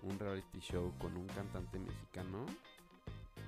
[0.02, 2.44] un reality show con un cantante mexicano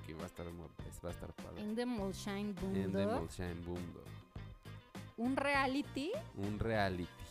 [0.07, 1.61] que va a estar pues, va a estar padre.
[1.61, 4.03] In the Molshine En The Molshine Boondog.
[5.17, 6.11] un reality.
[6.35, 7.26] Un reality.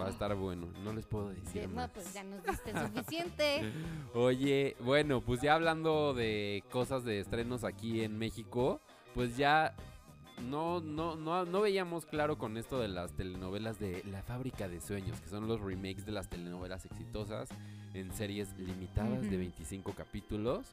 [0.00, 3.72] Va a estar bueno, no les puedo decir De- no, pues ya nos diste suficiente.
[4.14, 8.80] Oye, bueno, pues ya hablando de cosas de estrenos aquí en México,
[9.14, 9.74] pues ya
[10.48, 14.80] no, no, no, no veíamos claro con esto de las telenovelas de La Fábrica de
[14.80, 17.48] Sueños, que son los remakes de las telenovelas exitosas
[17.92, 19.38] en series limitadas de Ujú.
[19.38, 20.66] 25 capítulos.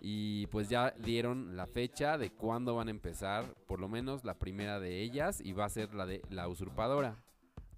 [0.00, 4.34] Y pues ya dieron la fecha de cuándo van a empezar, por lo menos la
[4.34, 7.16] primera de ellas, y va a ser la de La Usurpadora.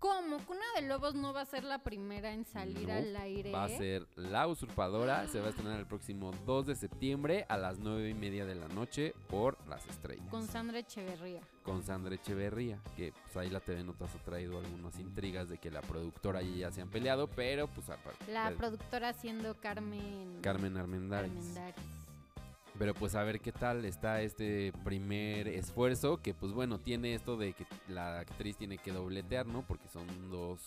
[0.05, 0.37] ¿Cómo?
[0.45, 3.51] ¿Cuna de Lobos no va a ser la primera en salir No, al aire?
[3.51, 7.57] Va a ser La Usurpadora, se va a estrenar el próximo 2 de septiembre a
[7.57, 10.27] las 9 y media de la noche por Las Estrellas.
[10.31, 11.41] Con Sandra Echeverría.
[11.63, 15.71] con Sandra Echeverría, que pues ahí la TV Notas ha traído algunas intrigas de que
[15.71, 18.31] la productora y ella se han peleado, pero pues aparte.
[18.31, 20.41] La productora siendo Carmen...
[20.43, 21.33] Carmen Armendáriz.
[21.33, 22.04] Armendáriz.
[22.79, 27.37] Pero pues a ver qué tal está este primer esfuerzo, que pues bueno, tiene esto
[27.37, 29.63] de que la actriz tiene que dobletear, ¿no?
[29.63, 30.61] Porque son dos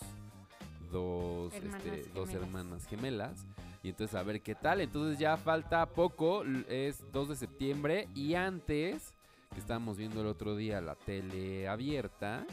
[0.91, 2.47] dos, Hermanas este, dos gemelas.
[2.47, 3.45] hermanas gemelas.
[3.83, 4.81] Y entonces a ver qué tal.
[4.81, 9.13] Entonces ya falta poco, es 2 de septiembre y antes,
[9.53, 12.45] que estábamos viendo el otro día la tele abierta,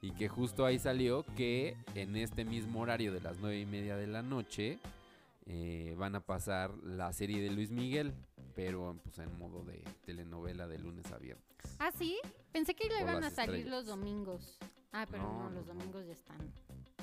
[0.00, 3.96] y que justo ahí salió que en este mismo horario de las 9 y media
[3.96, 4.78] de la noche
[5.46, 8.14] eh, van a pasar la serie de Luis Miguel,
[8.58, 11.46] pero pues en modo de telenovela de lunes a viernes.
[11.78, 12.18] ¿Ah, sí?
[12.50, 13.70] Pensé que le iban a salir estrellas.
[13.70, 14.58] los domingos.
[14.90, 15.74] Ah, pero No, los no.
[15.74, 16.38] domingos ya están,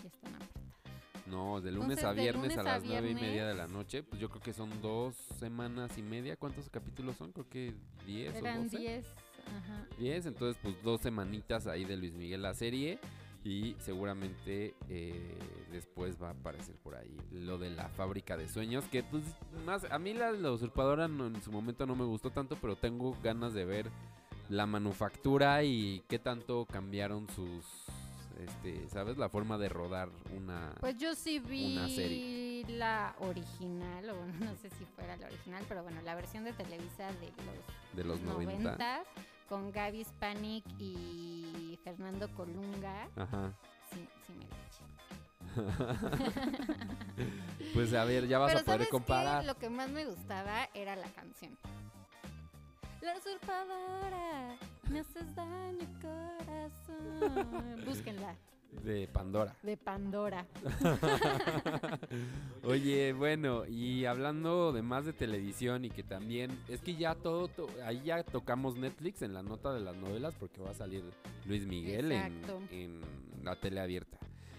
[0.03, 1.27] ya están apretados.
[1.27, 4.03] No, de lunes Entonces, a viernes lunes a las nueve y media de la noche.
[4.03, 6.35] Pues yo creo que son dos semanas y media.
[6.35, 7.31] ¿Cuántos capítulos son?
[7.31, 7.73] Creo que
[8.05, 8.77] 10 o Eran 12.
[8.77, 9.05] 10.
[9.47, 9.87] Ajá.
[9.97, 12.99] 10, entonces pues dos semanitas ahí de Luis Miguel la serie.
[13.45, 15.37] Y seguramente eh,
[15.71, 18.83] después va a aparecer por ahí lo de la fábrica de sueños.
[18.91, 19.23] Que pues
[19.65, 22.75] más, a mí la, la usurpadora no- en su momento no me gustó tanto, pero
[22.75, 23.91] tengo ganas de ver
[24.49, 27.63] la manufactura y qué tanto cambiaron sus,
[28.39, 29.17] este, ¿sabes?
[29.19, 30.73] La forma de rodar una...
[30.79, 36.01] Pues yo sí vi la original, o no sé si fuera la original, pero bueno,
[36.01, 38.71] la versión de Televisa de los de los 90.
[38.71, 39.03] 90
[39.47, 43.07] con Gaby Spanik y Fernando Colunga.
[43.15, 43.53] Ajá.
[43.91, 44.83] Sí, sí me la eché.
[47.73, 48.91] Pues a ver, ya vas Pero a poder ¿sabes qué?
[48.91, 49.45] comparar.
[49.45, 51.57] Lo que más me gustaba era la canción.
[53.01, 54.55] La usurpadora,
[54.89, 57.81] me haces daño corazón.
[57.85, 58.35] Búsquenla,
[58.83, 59.55] De Pandora.
[59.63, 60.45] de Pandora.
[62.63, 67.47] Oye, bueno, y hablando de más de televisión y que también, es que ya todo,
[67.47, 71.03] to- ahí ya tocamos Netflix en la nota de las novelas porque va a salir
[71.45, 73.01] Luis Miguel en, en
[73.43, 74.17] la tele abierta.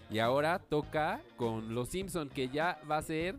[0.09, 3.35] Y ahora toca con Los Simpson que ya va a ser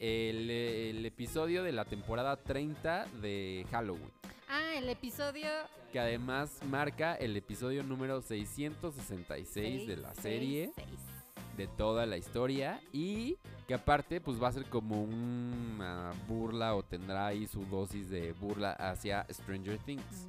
[0.00, 4.10] el, el episodio de la temporada 30 de Halloween.
[4.48, 5.48] Ah, el episodio
[5.96, 10.70] Que además marca el episodio número 666 de la serie.
[10.76, 11.56] 666.
[11.56, 16.82] de toda la historia y que aparte pues va a ser como una burla o
[16.82, 20.26] tendrá ahí su dosis de burla hacia Stranger Things.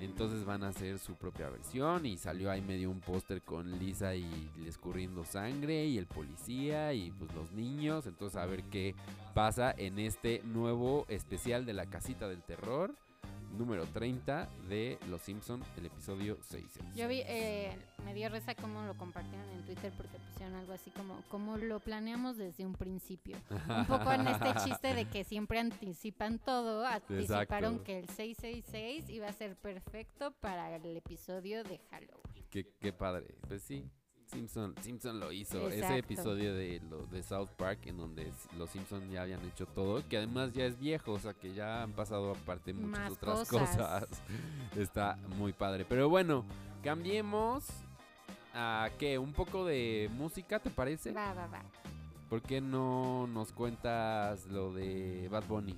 [0.00, 0.02] Mm.
[0.02, 4.16] Entonces van a hacer su propia versión y salió ahí medio un póster con Lisa
[4.16, 8.08] y escurriendo sangre y el policía y pues los niños.
[8.08, 8.96] Entonces a ver qué
[9.32, 12.96] pasa en este nuevo especial de la casita del terror
[13.56, 16.64] número 30 de Los Simpson, el episodio 6.
[16.94, 20.90] Yo vi, eh, me dio risa cómo lo compartieron en Twitter porque pusieron algo así
[20.90, 23.36] como, como lo planeamos desde un principio.
[23.68, 27.84] Un poco en este chiste de que siempre anticipan todo, anticiparon Exacto.
[27.84, 32.46] que el 666 iba a ser perfecto para el episodio de Halloween.
[32.50, 33.34] Qué, qué padre.
[33.48, 33.90] Pues sí,
[34.26, 35.68] Simpson, Simpson lo hizo.
[35.68, 40.02] Ese episodio de, lo, de South Park en donde los Simpson ya habían hecho todo,
[40.08, 43.48] que además ya es viejo, o sea que ya han pasado aparte muchas Más otras
[43.48, 43.76] cosas.
[43.76, 44.22] cosas.
[44.76, 45.84] Está muy padre.
[45.88, 46.44] Pero bueno,
[46.82, 47.64] cambiemos
[48.54, 51.12] a qué, un poco de música, ¿te parece?
[51.12, 51.62] Va, va, va.
[52.28, 55.76] ¿Por qué no nos cuentas lo de Bad Bunny?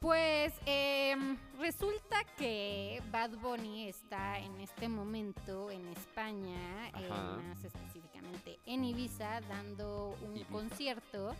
[0.00, 8.60] Pues em, resulta que Bad Bunny está en este momento en España, eh, más específicamente
[8.64, 10.50] en Ibiza, dando un Ibiza.
[10.52, 11.34] concierto.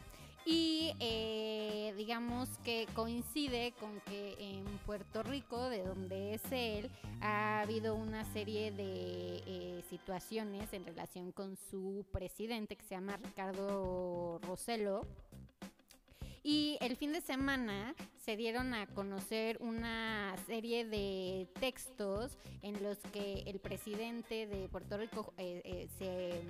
[0.44, 6.90] Y eh, digamos que coincide con que en Puerto Rico, de donde es él,
[7.20, 13.18] ha habido una serie de eh, situaciones en relación con su presidente que se llama
[13.18, 15.06] Ricardo Roselo.
[16.42, 22.98] Y el fin de semana se dieron a conocer una serie de textos en los
[23.12, 26.42] que el presidente de Puerto Rico eh, eh, se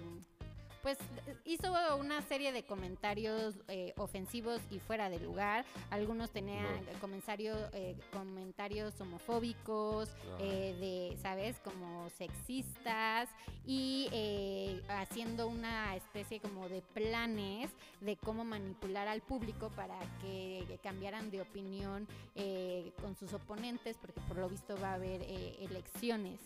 [0.89, 0.99] pues
[1.45, 5.67] hizo una serie de comentarios eh, ofensivos y fuera de lugar.
[5.91, 6.99] Algunos tenían Wow.
[7.03, 10.09] comentarios, eh, comentarios homofóbicos,
[10.41, 11.59] eh, de, ¿sabes?
[11.59, 13.29] Como sexistas
[13.67, 17.71] y eh, haciendo una especie como de planes
[18.01, 24.21] de cómo manipular al público para que, cambiaran de opinión eh, con sus oponentes, porque
[24.23, 26.41] por lo visto va a haber eh, elecciones.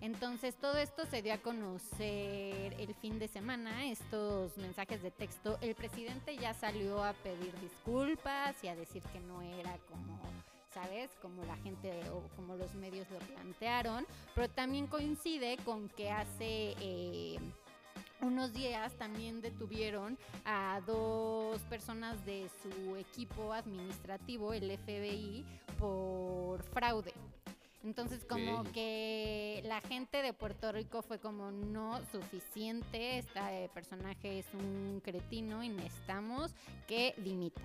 [0.00, 5.58] Entonces todo esto se dio a conocer el fin de semana, estos mensajes de texto.
[5.60, 10.18] El presidente ya salió a pedir disculpas y a decir que no era como
[10.72, 11.10] ¿sabes?
[11.22, 16.74] Como la gente o como los medios lo plantearon, pero también coincide con que hace...
[16.80, 17.38] Eh,
[18.20, 25.44] unos días también detuvieron a dos personas de su equipo administrativo, el FBI,
[25.78, 27.14] por fraude.
[27.84, 34.46] Entonces como que la gente de Puerto Rico fue como no suficiente, este personaje es
[34.52, 36.54] un cretino y necesitamos
[36.86, 37.62] que dimita.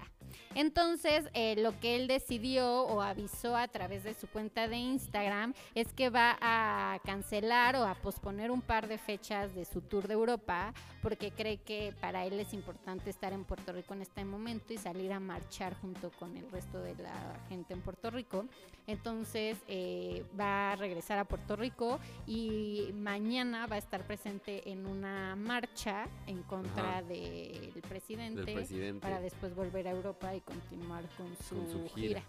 [0.56, 5.54] Entonces eh, lo que él decidió o avisó a través de su cuenta de Instagram
[5.73, 10.08] es que va a cancelar o a posponer un par de fechas de su tour
[10.08, 14.23] de Europa porque cree que para él es importante estar en Puerto Rico en este
[14.23, 18.45] momento y salir a marchar junto con el resto de la gente en Puerto Rico.
[18.88, 20.03] Entonces, eh,
[20.39, 26.08] va a regresar a Puerto Rico y mañana va a estar presente en una marcha
[26.28, 32.24] en contra del presidente, para después volver a Europa y continuar con su, gira.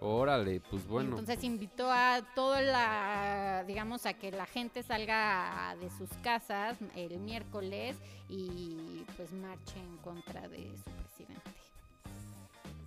[0.00, 1.10] Órale, pues bueno.
[1.10, 7.20] Entonces invitó a toda la, digamos, a que la gente salga de sus casas el
[7.20, 7.96] miércoles
[8.28, 11.61] y pues marche en contra de su presidente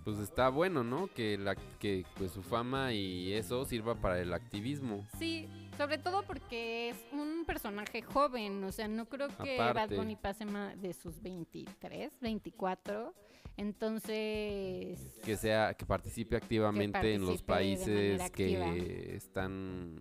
[0.06, 1.08] pues está bueno, ¿no?
[1.08, 5.04] Que la que pues su fama y eso sirva para el activismo.
[5.18, 10.14] Sí, sobre todo porque es un personaje joven, o sea, no creo que Bad Bunny
[10.14, 13.14] pase más de sus 23, 24.
[13.56, 20.00] Entonces, que sea que participe activamente en los países que están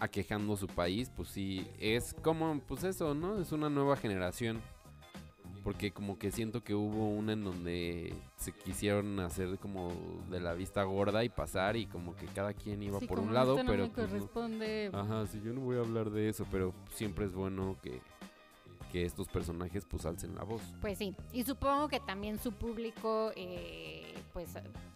[0.00, 3.38] aquejando su país, pues sí, es como pues eso, ¿no?
[3.42, 4.62] Es una nueva generación
[5.68, 9.92] porque como que siento que hubo una en donde se quisieron hacer como
[10.30, 13.54] de la vista gorda y pasar y como que cada quien iba por un lado,
[13.66, 14.90] pero no pues corresponde.
[14.94, 18.00] Ajá, sí, yo no voy a hablar de eso, pero siempre es bueno que
[18.90, 20.62] que estos personajes pues alcen la voz.
[20.80, 24.48] Pues sí, y supongo que también su público, eh, pues,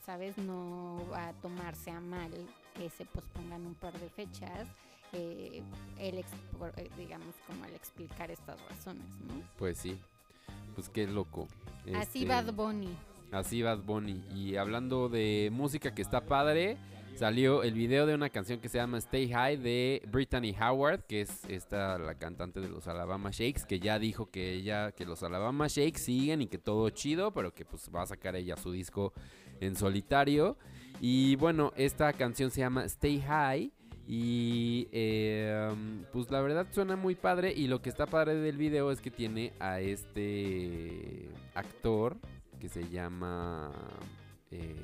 [0.06, 2.30] sabes, no va a tomarse a mal
[2.72, 4.68] que se pospongan un par de fechas.
[5.12, 5.62] Eh,
[5.98, 6.24] el, eh,
[6.96, 9.35] digamos, como el explicar estas razones, ¿no?
[9.58, 10.00] Pues sí.
[10.74, 11.48] Pues qué loco.
[11.94, 12.96] Así este, Bad Bunny.
[13.30, 14.22] Así Bad Bunny.
[14.35, 16.78] Y hablando de música que está padre,
[17.16, 21.22] salió el video de una canción que se llama Stay High de Brittany Howard, que
[21.22, 25.22] es esta la cantante de los Alabama Shakes, que ya dijo que ella, que los
[25.22, 28.72] Alabama Shakes siguen y que todo chido, pero que pues va a sacar ella su
[28.72, 29.12] disco
[29.61, 30.56] en solitario.
[31.00, 33.72] Y bueno, esta canción se llama Stay High.
[34.14, 37.51] Y em, pues la verdad suena muy padre.
[37.57, 42.18] Y lo que está padre del video es que tiene a este actor
[42.61, 43.72] que se llama
[44.51, 44.77] eh,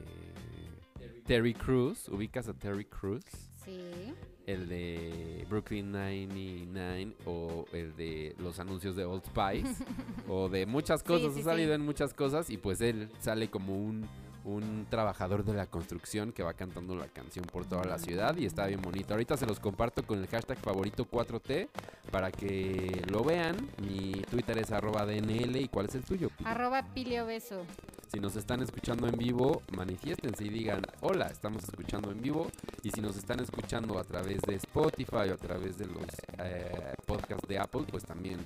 [1.27, 2.09] Terry Cruz.
[2.09, 3.23] ¿Ubicas a Terry Cruz?
[3.67, 4.15] Sí.
[4.47, 9.85] El de Brooklyn 99 o el de los anuncios de Old Spice
[10.27, 11.37] o de muchas cosas.
[11.37, 14.09] ha salido en muchas cosas y pues él sale como un
[14.49, 18.47] un trabajador de la construcción que va cantando la canción por toda la ciudad y
[18.47, 19.13] está bien bonito.
[19.15, 21.69] Ahorita se los comparto con el hashtag favorito 4T
[22.11, 23.57] para que lo vean.
[23.83, 26.31] Mi Twitter es arroba DNL y ¿cuál es el tuyo?
[26.45, 27.65] Arroba Pilio Beso.
[28.11, 32.51] Si nos están escuchando en vivo, manifiéstense y digan, hola, estamos escuchando en vivo.
[32.83, 36.07] Y si nos están escuchando a través de Spotify o a través de los
[36.39, 38.39] eh, podcasts de Apple, pues también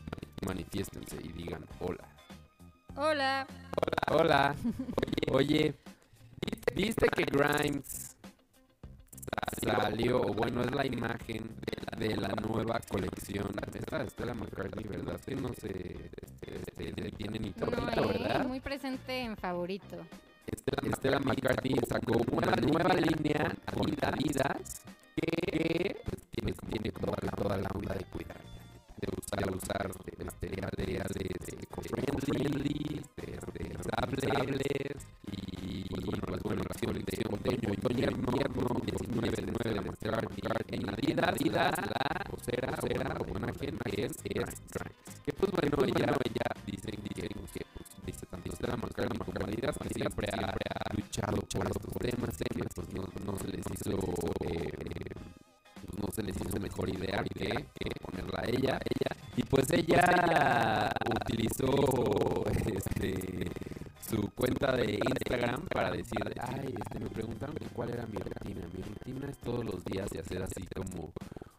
[0.45, 2.09] manifiéstense y digan, hola.
[2.97, 3.47] Hola.
[4.11, 4.21] Hola.
[4.21, 4.55] Hola.
[5.31, 5.75] Oye,
[6.75, 8.17] ¿viste que Grimes
[9.63, 11.49] salió, o bueno, es la imagen
[11.97, 13.49] de la nueva colección?
[13.73, 15.19] Esta Stella McCartney, ¿verdad?
[15.25, 16.11] Que no se
[16.43, 18.47] este, tiene ni favorito, ¿verdad?
[18.47, 19.97] Muy presente en favorito.
[20.97, 24.83] Stella, McCartney sacó una nueva línea con Adidas
[25.17, 26.03] que
[59.53, 63.51] pues ella utilizó este
[64.01, 68.67] su cuenta de Instagram para decir, ay, este, me preguntaron cuál era mi rutina.
[68.73, 71.13] Mi rutina es todos los días de hacer así como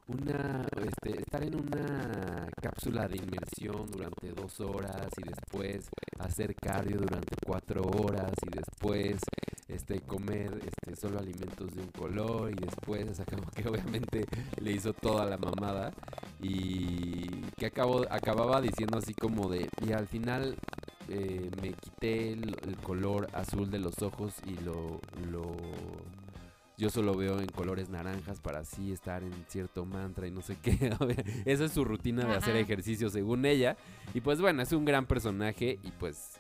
[0.07, 5.87] una este, estar en una cápsula de inmersión durante dos horas y después
[6.17, 9.19] hacer cardio durante cuatro horas y después
[9.67, 14.25] este comer este solo alimentos de un color y después o que obviamente
[14.73, 15.91] hizo toda la mamada
[16.41, 20.57] y que acabó, acababa diciendo así como de y al final
[21.09, 24.99] eh, me quité el, el color azul de los ojos y lo,
[25.31, 25.55] lo
[26.77, 30.57] yo solo veo en colores naranjas para así estar en cierto mantra y no sé
[30.61, 30.91] qué.
[31.45, 33.77] Esa es su rutina de hacer ejercicio según ella.
[34.13, 36.39] Y pues bueno, es un gran personaje y pues,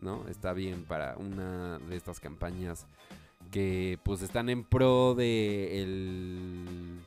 [0.00, 0.26] ¿no?
[0.28, 2.86] Está bien para una de estas campañas
[3.50, 7.00] que pues están en pro de el...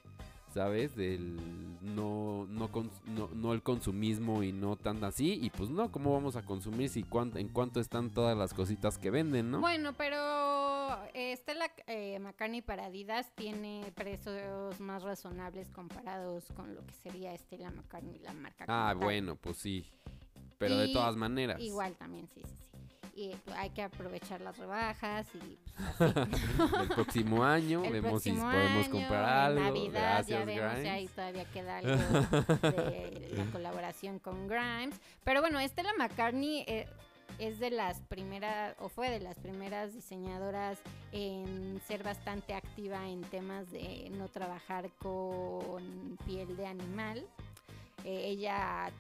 [0.56, 0.96] ¿Sabes?
[0.96, 1.36] Del
[1.82, 2.70] no, no,
[3.08, 5.38] no, no el consumismo y no tan así.
[5.44, 8.98] Y pues no, ¿cómo vamos a consumir si cuán- en cuánto están todas las cositas
[8.98, 9.60] que venden, no?
[9.60, 10.16] Bueno, pero
[11.36, 17.70] Stella eh, McCartney para Adidas tiene precios más razonables comparados con lo que sería Stella
[17.72, 18.64] McCartney, la marca.
[18.70, 19.86] Ah, bueno, pues sí.
[20.58, 21.60] Pero de todas maneras.
[21.60, 22.75] Igual también, sí, sí, sí.
[23.18, 25.58] Y pues, hay que aprovechar las rebajas y
[25.98, 26.42] pues, así.
[26.82, 29.62] El próximo año El vemos si podemos año, comprar algo.
[29.62, 31.12] Navidad ya vemos si ahí Grimes.
[31.14, 35.00] todavía queda algo de la colaboración con Grimes.
[35.24, 36.88] Pero bueno, Stella McCartney eh,
[37.40, 40.78] es de las primeras, o fue de las primeras diseñadoras
[41.14, 47.26] en ser bastante activa en temas de no trabajar con piel de animal.
[48.04, 48.92] Eh, ella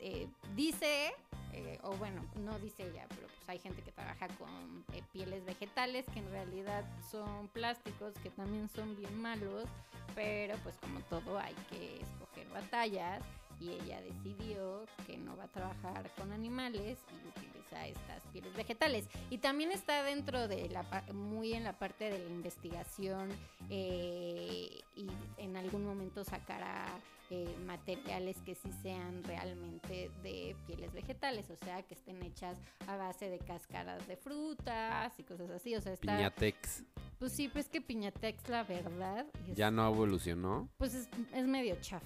[0.00, 0.26] eh,
[0.56, 1.12] dice,
[1.52, 5.44] eh, o bueno, no dice ella, pero pues hay gente que trabaja con eh, pieles
[5.44, 9.66] vegetales que en realidad son plásticos que también son bien malos,
[10.14, 13.22] pero pues como todo hay que escoger batallas
[13.62, 19.06] y ella decidió que no va a trabajar con animales y utiliza estas pieles vegetales.
[19.30, 20.82] Y también está dentro de la
[21.12, 23.30] muy en la parte de la investigación
[23.70, 25.06] eh, y
[25.38, 26.86] en algún momento sacará
[27.30, 32.96] eh, materiales que sí sean realmente de pieles vegetales, o sea, que estén hechas a
[32.96, 36.16] base de cáscaras de frutas y cosas así, o sea, está...
[36.16, 36.84] Piñatex.
[37.18, 40.68] Pues sí, pues que Piñatex, la verdad, es- Ya no evolucionó.
[40.76, 42.04] pues es, es medio chafa.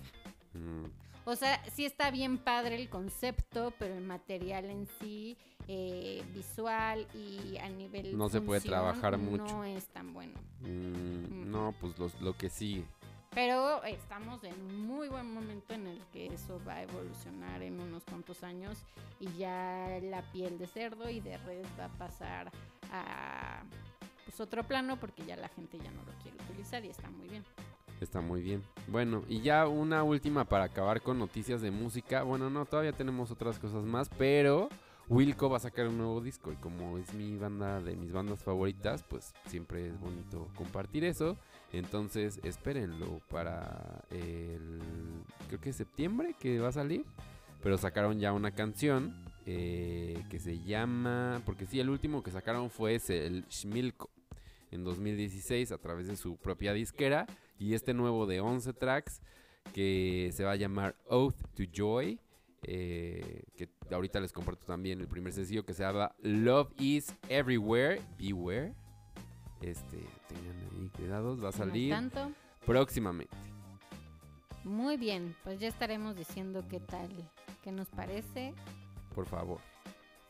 [0.52, 0.84] Mm,
[1.28, 7.04] O sea, sí está bien padre el concepto, pero el material en sí, eh, visual
[7.14, 9.44] y a nivel No se puede trabajar mucho.
[9.44, 10.38] No es tan bueno.
[10.60, 12.84] mm, no, pues los- lo que sigue.
[13.30, 17.80] Pero estamos en un muy buen momento en el que eso va a evolucionar en
[17.80, 18.78] unos cuantos años
[19.20, 22.50] y ya la piel de cerdo y de res va a pasar
[22.92, 23.62] a
[24.24, 27.28] pues otro plano porque ya la gente ya no lo quiere utilizar y está muy
[27.28, 27.44] bien.
[28.00, 28.62] Está muy bien.
[28.88, 32.22] Bueno, y ya una última para acabar con noticias de música.
[32.22, 34.68] Bueno, no, todavía tenemos otras cosas más, pero
[35.08, 38.42] Wilco va a sacar un nuevo disco y como es mi banda de mis bandas
[38.42, 41.38] favoritas, pues siempre es bonito compartir eso.
[41.72, 44.80] Entonces, espérenlo para el
[45.48, 47.04] creo que es septiembre que va a salir,
[47.62, 52.68] pero sacaron ya una canción eh, que se llama, porque sí, el último que sacaron
[52.68, 54.10] fue el Schmilko
[54.70, 57.26] en 2016 a través de su propia disquera
[57.58, 59.20] y este nuevo de 11 tracks
[59.72, 62.20] que se va a llamar Oath to Joy.
[62.68, 68.00] eh, que ahorita les comparto también el primer sencillo que se llama Love is Everywhere,
[68.18, 68.74] Beware.
[69.60, 69.98] Este,
[70.28, 72.32] tengan ahí cuidados, va a No salir tanto.
[72.64, 73.36] próximamente.
[74.64, 77.08] Muy bien, pues ya estaremos diciendo qué tal,
[77.62, 78.52] qué nos parece,
[79.14, 79.60] Por favor.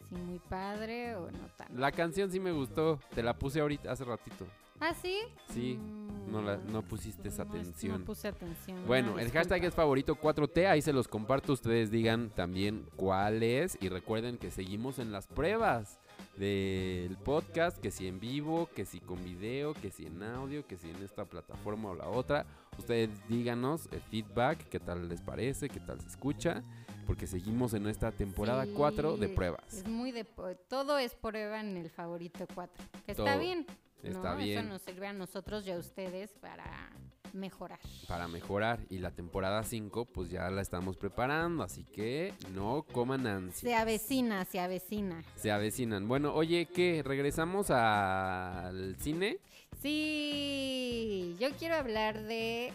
[0.09, 1.69] si muy padre o no tan.
[1.81, 4.47] La canción sí me gustó, te la puse ahorita hace ratito.
[4.81, 5.17] ¿Ah, sí?
[5.51, 8.01] Sí, Mm, no la- no pusiste esa no atención.
[8.01, 8.85] No puse atención.
[8.87, 13.79] Bueno, el hashtag es favorito 4T, ahí se los comparto, ustedes digan también cuál es
[13.81, 15.99] y recuerden que seguimos en las pruebas
[16.37, 20.77] del podcast, que si en vivo, que si con video, que si en audio, que
[20.77, 22.45] si en esta plataforma o la otra.
[22.79, 26.63] Ustedes díganos el feedback, qué tal les parece, qué tal se escucha,
[27.07, 29.73] porque seguimos en esta temporada Sí, 4 de pruebas.
[29.73, 30.25] Es muy de...
[30.69, 32.85] Todo es prueba en el favorito 4.
[33.07, 33.65] Que está bien.
[34.03, 34.39] Está ¿no?
[34.39, 34.59] bien.
[34.59, 36.91] Eso nos sirve a nosotros y a ustedes para
[37.33, 37.79] mejorar.
[38.09, 43.27] Para mejorar y la temporada 5 pues ya la estamos preparando, así que no coman
[43.27, 43.69] ansia.
[43.69, 45.23] Se avecina, se avecina.
[45.37, 46.09] Se avecinan.
[46.09, 47.03] Bueno, oye, ¿qué?
[47.05, 49.39] ¿Regresamos al cine?
[49.81, 52.73] Sí, yo quiero hablar de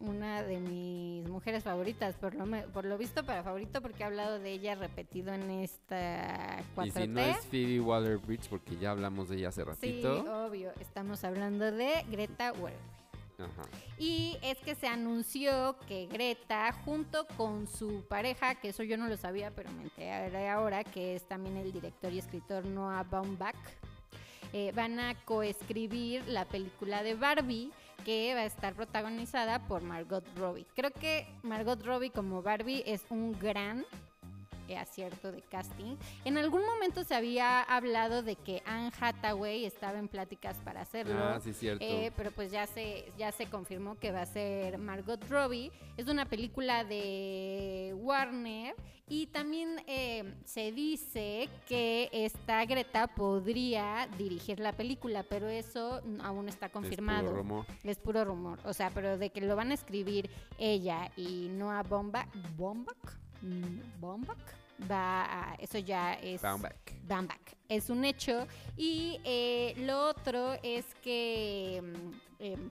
[0.00, 4.38] una de mis mujeres favoritas, por lo, por lo visto para favorito, porque he hablado
[4.38, 6.86] de ella repetido en esta 4T.
[6.86, 10.46] Y si no es Phoebe Waller-Bridge, porque ya hablamos de ella hace sí, ratito.
[10.46, 12.74] obvio, estamos hablando de Greta Thunberg.
[13.38, 13.68] Ajá.
[13.98, 19.08] Y es que se anunció que Greta, junto con su pareja, que eso yo no
[19.08, 23.56] lo sabía, pero me enteré ahora, que es también el director y escritor Noah Baumbach,
[24.52, 27.72] eh, van a coescribir la película de Barbie,
[28.04, 30.66] que va a estar protagonizada por Margot Robbie.
[30.74, 33.84] Creo que Margot Robbie como Barbie es un gran
[34.78, 35.96] acierto de casting.
[36.24, 41.16] En algún momento se había hablado de que Anne Hathaway estaba en pláticas para hacerlo.
[41.16, 41.84] Ah, sí, cierto.
[41.84, 45.70] Eh, pero pues ya se, ya se confirmó que va a ser Margot Robbie.
[45.96, 48.74] Es una película de Warner.
[49.06, 56.46] Y también eh, se dice que esta Greta podría dirigir la película, pero eso aún
[56.46, 57.26] no está confirmado.
[57.26, 57.66] Es puro rumor.
[57.82, 58.58] Es puro rumor.
[58.64, 64.00] O sea, pero de que lo van a escribir ella y Noah Bomba, Bombach, Mm,
[64.00, 64.38] Bombach,
[64.90, 66.74] va a, eso ya es Baumbach.
[67.06, 67.54] Baumbach.
[67.68, 68.46] Es un hecho.
[68.76, 72.70] Y eh, lo otro es que mm, em,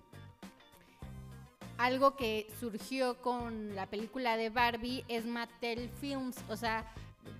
[1.77, 6.37] algo que surgió con la película de Barbie es Mattel Films.
[6.49, 6.91] O sea,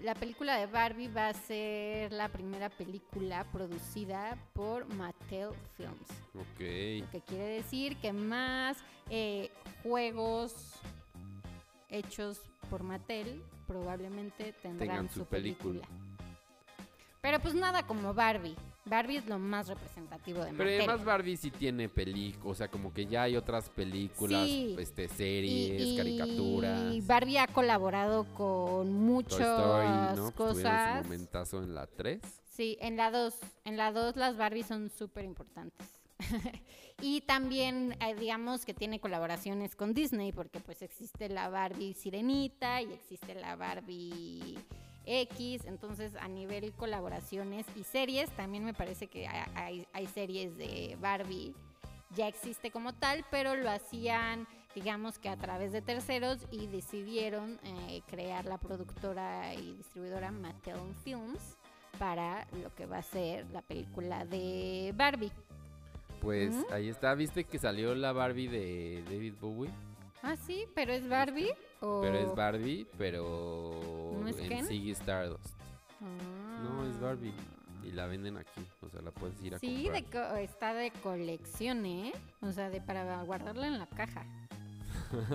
[0.02, 6.08] la película de Barbie va a ser la primera película producida por Mattel Films.
[6.36, 6.60] Ok.
[7.02, 8.78] Lo que quiere decir que más
[9.10, 9.50] eh,
[9.82, 10.54] juegos
[11.94, 15.82] hechos por Mattel probablemente tendrán Tengan su, su película.
[15.82, 16.00] película.
[17.22, 18.56] Pero pues nada como Barbie.
[18.86, 20.80] Barbie es lo más representativo de Pero Mattel.
[20.82, 24.76] además Barbie sí tiene películas, o sea, como que ya hay otras películas, Sí.
[24.78, 27.08] este, Y- series, y caricaturas.
[27.08, 29.88] Barbie ha colaborado con muchas Story,
[30.18, 30.32] ¿no?
[30.32, 30.98] Pues cosas.
[30.98, 32.20] su momentazo en la 3.
[32.50, 33.36] Sí, en la 2.
[33.64, 35.88] En la 2 las Barbies son súper importantes.
[37.01, 42.82] y también, eh, digamos que tiene colaboraciones con Disney, porque pues existe la Barbie Sirenita
[42.82, 44.57] y existe la Barbie
[45.05, 45.65] X.
[45.65, 51.53] Entonces, a nivel colaboraciones y series, también me parece que hay, series de Barbie.
[52.15, 57.59] Ya existe como tal, pero lo hacían, digamos que a través de terceros y decidieron
[57.63, 61.57] eh, crear la productora y distribuidora Mattel Films
[61.97, 65.32] para lo que va a ser la película de Barbie.
[66.24, 66.65] Pues Ujú.
[66.74, 69.69] ahí está, ¿viste que salió la Barbie de David Bowie?
[70.21, 74.65] Ah, sí, pero es Barbie o Pero es Barbie, pero ¿No es en Ken?
[74.65, 75.53] Ziggy Stardust.
[75.99, 77.34] No, es Barbie.
[77.38, 77.86] Ah.
[77.86, 80.32] Y la venden aquí, o sea, la puedes ir a Sí, comprar.
[80.32, 82.13] co- está de colección, ¿eh?
[82.41, 84.26] O sea, de para guardarla en la caja.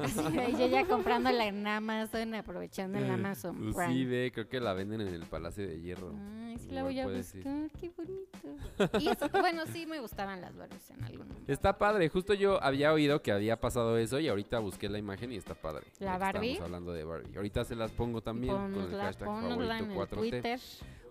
[0.03, 3.93] Así, yo ya comprándola en Amazon, aprovechando el Amazon Pues Prime.
[3.95, 6.12] sí, ve, creo que la venden en el Palacio de Hierro.
[6.45, 7.45] Ay, sí la voy a puedes ir.
[7.45, 8.99] buscar, qué bonito.
[9.01, 11.53] Y eso, bueno, sí me gustaban las Barbies en algún momento.
[11.53, 15.33] Está padre, justo yo había oído que había pasado eso y ahorita busqué la imagen
[15.33, 15.85] y está padre.
[16.01, 16.53] ¿La Barbie?
[16.53, 17.37] Estamos hablando de Barbie.
[17.37, 20.09] Ahorita se las pongo también con el hashtag favorito 4T.
[20.09, 20.61] Twitter.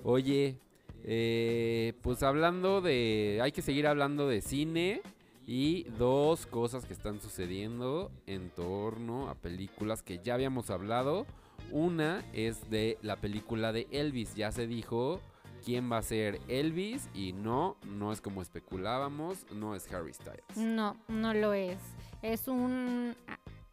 [0.04, 0.58] Oye,
[1.04, 3.40] eh, pues hablando de...
[3.42, 5.02] Hay que seguir hablando de cine
[5.48, 11.26] y dos cosas que están sucediendo en torno a películas que ya habíamos hablado.
[11.72, 14.36] Una es de la película de Elvis.
[14.36, 15.22] Ya se dijo
[15.64, 20.58] quién va a ser Elvis y no, no es como especulábamos, no es Harry Styles.
[20.58, 21.80] No, no lo es.
[22.22, 23.16] Es un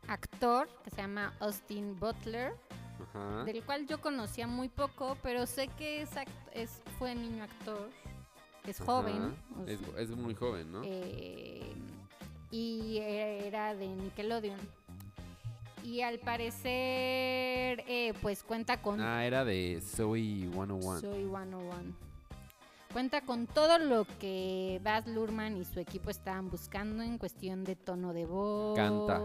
[0.07, 2.55] actor que se llama Austin Butler,
[3.01, 3.45] Ajá.
[3.45, 6.11] del cual yo conocía muy poco, pero sé que es,
[6.53, 7.91] es fue niño actor,
[8.67, 10.83] es joven, o Es, sea, es muy joven, ¿no?
[10.85, 11.61] eh,
[12.51, 14.59] y era de Nickelodeon.
[15.83, 21.01] Y al parecer, eh, pues cuenta con Ah, era de Zoe 101.
[21.01, 21.95] Soy 101.
[22.93, 27.75] Cuenta con todo lo que Baz Luhrmann y su equipo estaban buscando en cuestión de
[27.77, 28.77] tono de voz.
[28.77, 29.21] Canta.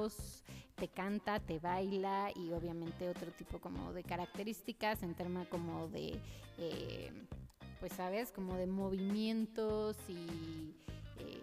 [0.76, 6.18] Te canta, te baila y obviamente otro tipo como de características en tema como de,
[6.58, 7.12] eh,
[7.80, 10.74] pues sabes, como de movimientos y
[11.20, 11.42] eh,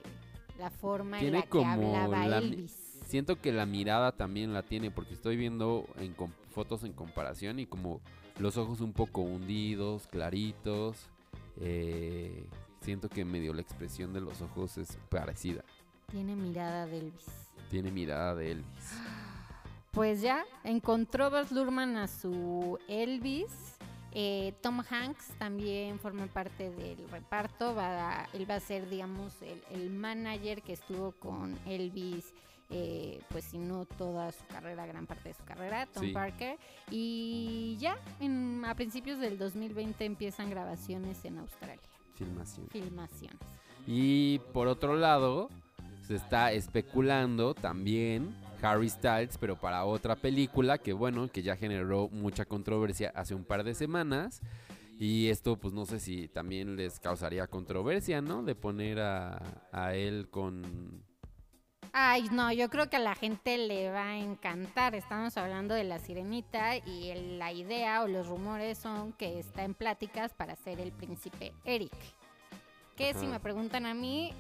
[0.59, 3.01] la forma Tiene en la que como hablaba la Elvis.
[3.07, 6.15] Siento que la mirada también la tiene porque estoy viendo en
[6.51, 8.01] fotos en comparación y como
[8.39, 11.09] los ojos un poco hundidos, claritos.
[11.59, 12.47] eh,
[12.81, 15.65] siento que medio la expresión de los ojos es parecida.
[16.11, 17.27] Tiene mirada de Elvis.
[17.71, 18.93] Tiene mirada de Elvis.
[19.91, 23.77] Pues ya, encontró Baz Luhrmann a su Elvis.
[24.19, 27.75] Eh, Tom Hanks también forma parte del reparto.
[27.75, 32.33] Va a- él va a ser, digamos, el, el manager que estuvo con Elvis,
[32.71, 36.13] eh, pues si no toda su carrera, gran parte de su carrera, Tom Sí.
[36.13, 36.57] Parker.
[36.91, 41.79] Y ya, en- a principios del 2020 empiezan grabaciones en Australia,
[42.15, 42.69] Filmación.
[42.71, 43.39] filmaciones.
[43.87, 45.51] Y por otro lado,
[46.07, 52.09] se está especulando también Harry Styles, pero para otra película que bueno, que ya generó
[52.09, 54.41] mucha controversia hace un par de semanas.
[54.99, 58.43] Y esto pues no sé si también les causaría controversia, ¿no?
[58.43, 61.05] De poner a, a él con...
[61.93, 64.95] Ay, no, yo creo que a la gente le va a encantar.
[64.95, 69.65] Estamos hablando de la sirenita y el- la idea o los rumores son que está
[69.65, 71.93] en pláticas para ser el príncipe Eric.
[72.97, 74.33] Que si me preguntan a mí,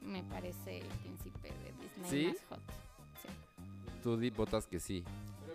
[0.00, 2.26] me parece el príncipe de hay ¿Sí?
[2.28, 2.87] más hot.
[4.16, 5.04] Tú votas que sí.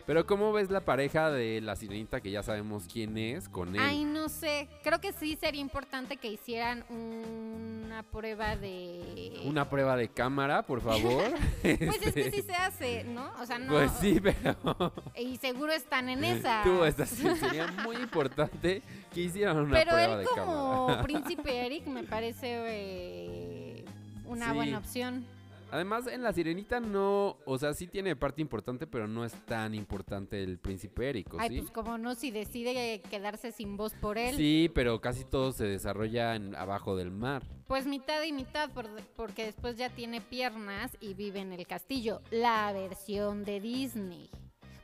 [0.05, 3.81] Pero ¿cómo ves la pareja de la sirenita que ya sabemos quién es con él?
[3.81, 4.67] Ay, no sé.
[4.83, 9.39] Creo que sí sería importante que hicieran una prueba de.
[9.45, 11.23] Una prueba de cámara, por favor.
[11.61, 13.31] Pues es que Este, sí se hace, ¿no?
[13.41, 13.71] O sea, no.
[13.71, 16.63] Pues sí, pero Y seguro están en esa.
[16.65, 18.81] tú estás, sería muy importante
[19.13, 21.03] que hicieran una Pero prueba él de como cámara.
[21.03, 23.85] príncipe Eric me parece eh,
[24.25, 24.55] una Sí.
[24.55, 25.25] buena opción.
[25.73, 29.73] Además, en la sirenita no, o sea, sí tiene parte importante, pero no es tan
[29.73, 31.59] importante el príncipe Eric, ¿o Ay, sí?
[31.61, 35.65] pues como no, si decide quedarse sin voz por él, Sí, pero casi todo se
[35.65, 37.41] desarrolla en, abajo del mar.
[37.65, 42.21] pues mitad y mitad, por- porque después ya tiene piernas y vive en el castillo.
[42.29, 44.29] La versión de Disney.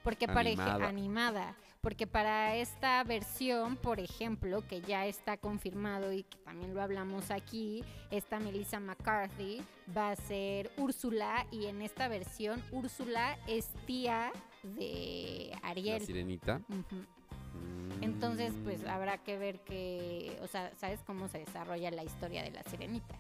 [0.04, 1.56] Porque para ej- Animada.
[1.82, 7.32] Porque para esta versión, por ejemplo, que ya está confirmado y que también lo hablamos
[7.32, 9.62] aquí, esta Melissa McCarthy
[9.96, 16.02] va a ser Úrsula y en esta versión Úrsula es tía de La Ariel.
[16.06, 16.60] sirenita.
[16.68, 16.96] Ujú.
[16.96, 18.04] Mm.
[18.04, 22.52] Entonces, pues habrá que ver que, o sea, ¿sabes cómo se desarrolla la historia de
[22.52, 23.16] la sirenita?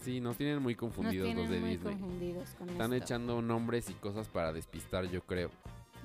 [0.00, 1.92] Sí, nos tienen muy Nos confundidos los de tienen muy Disney.
[1.98, 3.04] confundidos con Están esto.
[3.04, 5.50] echando nombres y cosas para despistar, yo creo.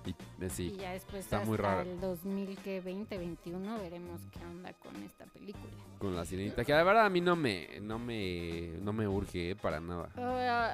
[0.05, 1.81] Y eh, sí, Y ya después está hasta muy raro.
[1.81, 5.71] el 2020, 21 veremos qué onda con esta película.
[5.99, 6.65] con la sirenita.
[6.65, 10.09] Que la verdad a mí no me, no me, no me urge eh, para nada.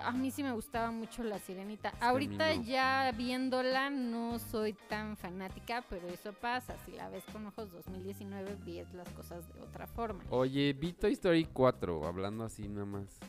[0.07, 1.93] A mí sí me gustaba mucho la sirenita.
[1.99, 2.63] Ahorita no.
[2.63, 6.75] ya viéndola no soy tan fanática, pero eso pasa.
[6.85, 10.23] Si la ves con ojos 2019, ves las cosas de otra forma.
[10.29, 13.19] Oye, vi Toy Story 4, hablando así nada más.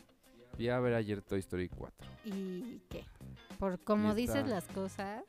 [0.55, 2.07] Fui a ver ayer Toy Story 4.
[2.25, 3.05] ¿Y qué?
[3.59, 3.79] Por
[4.09, 5.23] está- dices las cosas,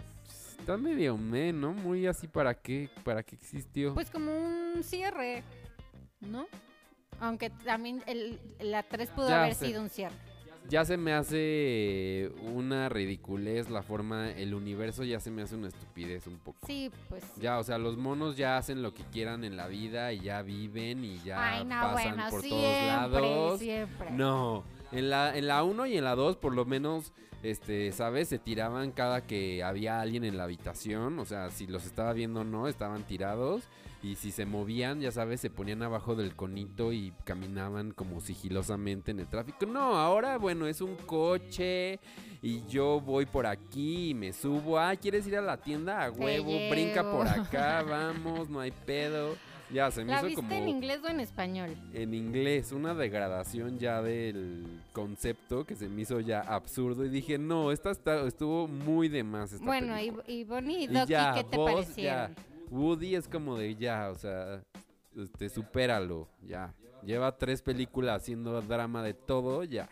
[0.61, 1.73] Está medio me, ¿no?
[1.73, 3.95] Muy así para qué, para qué existió.
[3.95, 5.43] pues como un cierre,
[6.21, 6.47] ¿no?
[7.19, 10.15] Aunque también el, la 3 pudo Ya haber sido un cierre.
[10.69, 15.69] Ya se me hace una ridiculez la forma, el universo ya se me hace una
[15.69, 16.65] estupidez un poco.
[16.67, 17.25] Sí, pues.
[17.41, 20.43] Ya, o sea, los monos ya hacen lo que quieran en la vida y ya
[20.43, 23.59] viven y ya Ay, no, pasan bueno, por siempre, todos lados.
[23.59, 24.11] siempre.
[24.13, 24.63] No,
[24.93, 27.13] en la en la 1 y en la 2 por lo menos
[27.43, 28.29] este, ¿sabes?
[28.29, 32.41] Se tiraban cada que había alguien en la habitación, o sea, si los estaba viendo
[32.41, 33.63] o no, estaban tirados
[34.03, 39.11] y si se movían, ya sabes, se ponían abajo del conito y caminaban como sigilosamente
[39.11, 39.67] en el tráfico.
[39.67, 41.99] No, ahora bueno, es un coche
[42.43, 44.79] y yo voy por aquí y me subo.
[44.79, 46.05] Ah, ¿quieres ir a la tienda?
[46.05, 49.37] A huevo, brinca por acá, vamos, no hay pedo.
[49.73, 51.77] Ya, se me ¿La hizo viste como en inglés o en español?
[51.95, 57.39] en inglés, una degradación ya del concepto que se me hizo ya absurdo y dije,
[57.39, 60.25] no, esta está- estuvo muy de más esta Bueno, y, película".
[60.27, 62.35] y Bonnie y ya, ¿qué te vos, parecieron?
[62.71, 64.63] Woody es como de ya, o sea,
[65.17, 66.75] este, supéralo, ya.
[67.05, 69.89] Lleva tres películas haciendo drama de todo, ya.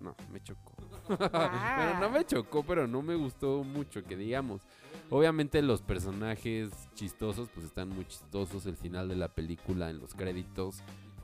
[0.00, 0.72] No, me chocó.
[1.08, 4.62] bueno, no me chocó, pero no me gustó mucho, que digamos.
[5.10, 8.66] Obviamente los personajes chistosos, pues están muy chistosos.
[8.66, 10.82] El final de la película en los créditos.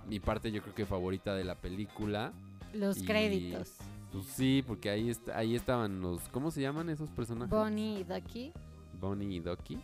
[0.08, 2.32] Mi parte yo creo que favorita de la película.
[2.74, 3.74] Los y- créditos.
[4.12, 6.20] Pues sí, porque ahí, est- ahí estaban los...
[6.30, 7.50] ¿Cómo se llaman esos personajes?
[7.50, 8.52] Bonnie y Ducky,
[9.00, 9.78] Bonnie y Ducky.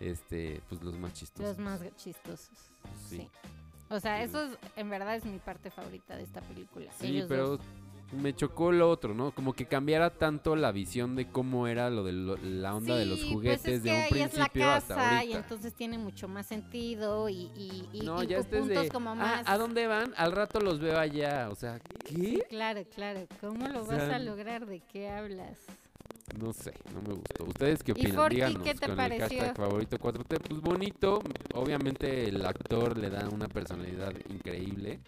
[0.00, 1.56] Este, pues los más chistosos.
[1.56, 2.48] los más chistosos.
[3.08, 3.18] Sí.
[3.18, 3.28] Sí.
[3.90, 4.24] O sea, Sí.
[4.24, 6.90] eso es- en verdad es mi parte favorita de esta película.
[6.98, 7.60] Sí, ellos pero dos.
[8.12, 9.30] Me chocó lo otro, ¿no?
[9.32, 13.06] Como que cambiara tanto la visión de cómo era lo de lo- la onda de
[13.06, 15.16] los Sí, pues juguetes es de que un ahí es la principio hasta casa y
[15.32, 15.38] ahorita.
[15.38, 19.10] entonces tiene mucho más sentido y, y, y, no, y ya estés puntos de, como
[19.10, 19.48] "Ah, más...
[19.48, 20.12] ¿a dónde van?
[20.16, 21.48] Al rato los veo allá.
[21.50, 22.44] O sea, ¿qué?
[22.48, 23.26] Claro, claro.
[23.40, 24.66] ¿Cómo lo O vas a lograr?
[24.66, 25.58] ¿De qué hablas?
[26.38, 27.44] No sé, no me gustó.
[27.44, 28.14] ¿Ustedes qué ¿Y opinan?
[28.14, 29.24] Forky, Díganos qué te con pareció?
[29.26, 30.40] el hashtag favorito 4T.
[30.48, 31.22] Pues bonito,
[31.54, 35.00] obviamente el actor le da una personalidad increíble,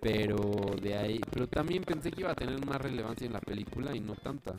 [0.00, 0.36] pero
[0.80, 4.00] de ahí, pero también pensé que iba a tener más relevancia en la película y
[4.00, 4.54] no tanta.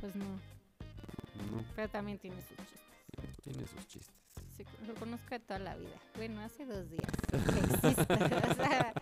[0.00, 3.42] Pues no, No, pero también tiene sus chistes.
[3.42, 4.14] tiene sus chistes.
[4.56, 5.96] Sí, lo conozco de toda la vida.
[6.16, 7.36] Bueno, hace dos días que
[7.88, 8.12] existe.
[8.12, 8.92] o sea,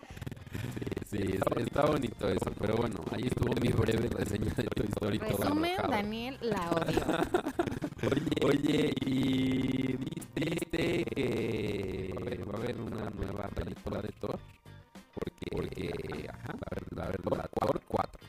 [1.08, 5.18] Sí, es- está bonito eso, pero bueno, ahí estuvo mi breve reseña de Toy Story
[5.18, 5.76] resumen.
[5.88, 7.00] Daniel la odio.
[8.46, 9.96] Oye, y
[10.34, 14.38] viste que va a haber una nueva película de Thor,
[15.14, 18.20] porque, porque ajá, va a haber, va a haber la Thor 4.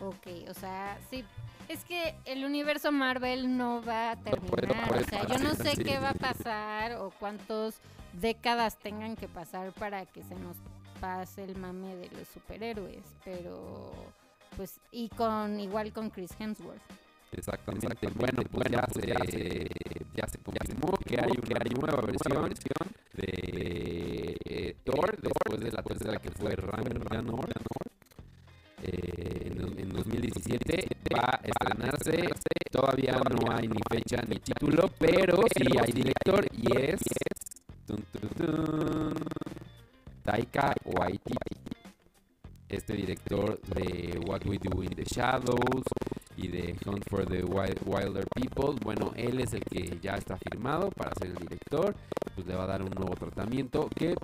[0.00, 1.24] Ok, o sea, sí.
[1.68, 4.92] Es que el universo Marvel no va a terminar.
[5.00, 7.76] O sea, yo no sé qué va a pasar o cuántas
[8.12, 10.56] décadas tengan que pasar para que se nos
[11.02, 13.92] pase el mame de los superhéroes, pero
[14.56, 16.80] pues y con igual con Chris Hemsworth.
[17.32, 18.06] Exactamente.
[18.14, 19.68] Bueno, pues ya, se, ya, se,
[20.14, 25.60] ya se confirmó que hay una, hay una nueva versión, versión de eh, Thor después
[25.60, 27.50] de la tercera que fue Ragnarok.
[28.84, 30.86] Eh, en, en, 2017
[31.16, 32.28] va a estrenarse.
[32.70, 36.46] Todavía no hay ni fecha ni título, pero sí hay director.
[43.28, 45.84] Director de What We Do in the Shadows
[46.36, 48.74] y de Hunt for the Wild- Wilder People.
[48.82, 51.94] Bueno, él es el que ya está firmado para ser el director.
[52.34, 54.14] Pues le va a dar un nuevo tratamiento que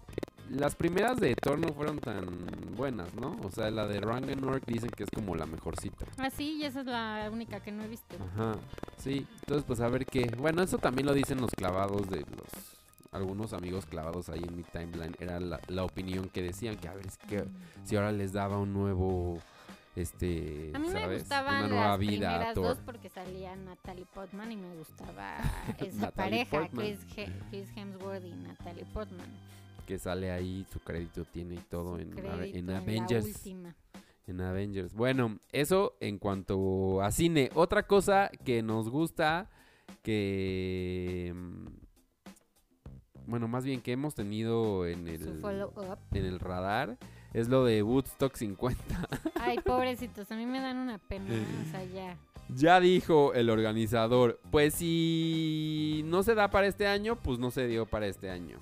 [0.50, 2.26] las primeras de Thor no fueron tan
[2.74, 3.36] buenas, ¿no?
[3.44, 6.06] O sea, la de Ragnarok dicen que es como la mejorcita.
[6.16, 8.16] Ah, sí, y esa es la única que no he visto.
[8.34, 8.56] Ajá,
[8.96, 9.26] sí.
[9.40, 10.30] Entonces, pues a ver qué.
[10.38, 12.77] Bueno, eso también lo dicen los clavados de los.
[13.10, 15.14] Algunos amigos clavados ahí en mi timeline.
[15.18, 17.44] Era la, la opinión que decían que a ver es que
[17.84, 19.38] si ahora les daba un nuevo.
[19.96, 20.70] Este.
[20.74, 22.64] A mí me gustaban Una nueva las vida primeras Thor.
[22.68, 25.38] dos porque salía Natalie Portman y me gustaba
[25.78, 26.68] esa pareja.
[26.68, 29.26] Chris, He- Chris Hemsworth y Natalie Portman.
[29.86, 33.24] Que sale ahí, su crédito tiene y todo en, en Avengers.
[33.26, 33.74] última.
[34.26, 34.92] En Avengers.
[34.94, 37.50] Bueno, eso en cuanto a cine.
[37.54, 39.48] Otra cosa que nos gusta,
[40.02, 41.34] que...
[43.28, 45.42] Bueno, más bien que hemos tenido en el,
[46.12, 46.96] en el radar,
[47.34, 48.82] es lo de Woodstock 50.
[49.38, 51.26] Ay, pobrecitos, a mí me dan una pena.
[51.26, 52.16] O sea, ya.
[52.48, 57.66] ya dijo el organizador, pues si no se da para este año, pues no se
[57.66, 58.58] dio para este año.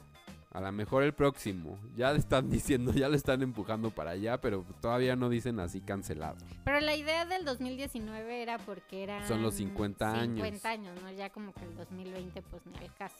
[0.50, 1.78] A lo mejor el próximo.
[1.94, 5.80] Ya le están diciendo, ya lo están empujando para allá, pero todavía no dicen así
[5.80, 6.38] cancelado.
[6.64, 10.44] Pero la idea del 2019 era porque eran Son los 50 años.
[10.44, 11.12] 50 años, ¿no?
[11.12, 13.14] Ya como que el 2020 pues ni al caso.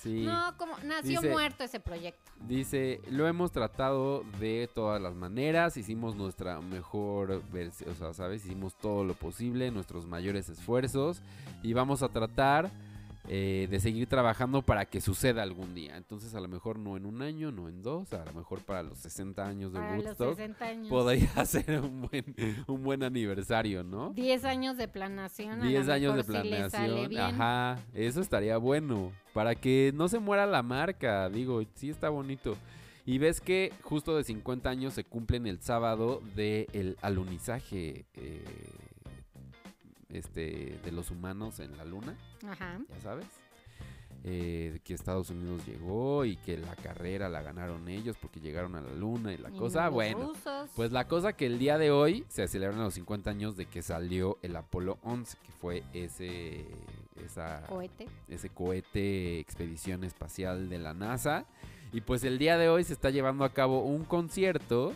[0.00, 0.22] Sí.
[0.24, 2.32] No, como nació Dice- muerto ese proyecto.
[2.48, 8.46] Dice, lo hemos tratado de todas las maneras, hicimos nuestra mejor versión, o sea, ¿sabes?
[8.46, 11.22] Hicimos todo lo posible, nuestros mayores esfuerzos
[11.62, 12.70] y vamos a tratar
[13.32, 15.96] eh, de seguir trabajando para que suceda algún día.
[15.96, 18.82] Entonces, a lo mejor no en un año, no en dos, a lo mejor para
[18.82, 20.88] los 60 años de Para los Woodstock 60 años.
[20.88, 22.34] podría ser un buen,
[22.66, 24.10] un buen aniversario, ¿no?
[24.14, 27.16] 10 años de lo 10 años de planeación.
[27.16, 29.12] Ajá, eso estaría bueno.
[29.32, 31.28] Para que no se muera la marca.
[31.28, 32.56] Digo, sí está bonito.
[33.06, 38.44] Y ves que justo de 50 años se cumplen el sábado del alunizaje eh,
[40.12, 42.16] este, de los humanos en la luna,
[42.48, 42.78] Ajá.
[42.88, 43.26] ya sabes.
[44.22, 48.82] Eh, que Estados Unidos llegó y que la carrera la ganaron ellos porque llegaron a
[48.82, 49.88] la luna y la Y cosa.
[49.88, 50.68] Bueno, rusos.
[50.76, 53.80] pues la cosa que el día de hoy se celebran los 50 años de que
[53.80, 56.66] salió el Apolo 11, que fue ese,
[57.24, 58.08] esa, cohete.
[58.28, 61.46] ese cohete expedición espacial de la NASA.
[61.90, 64.92] Y pues el día de hoy se está llevando a cabo un concierto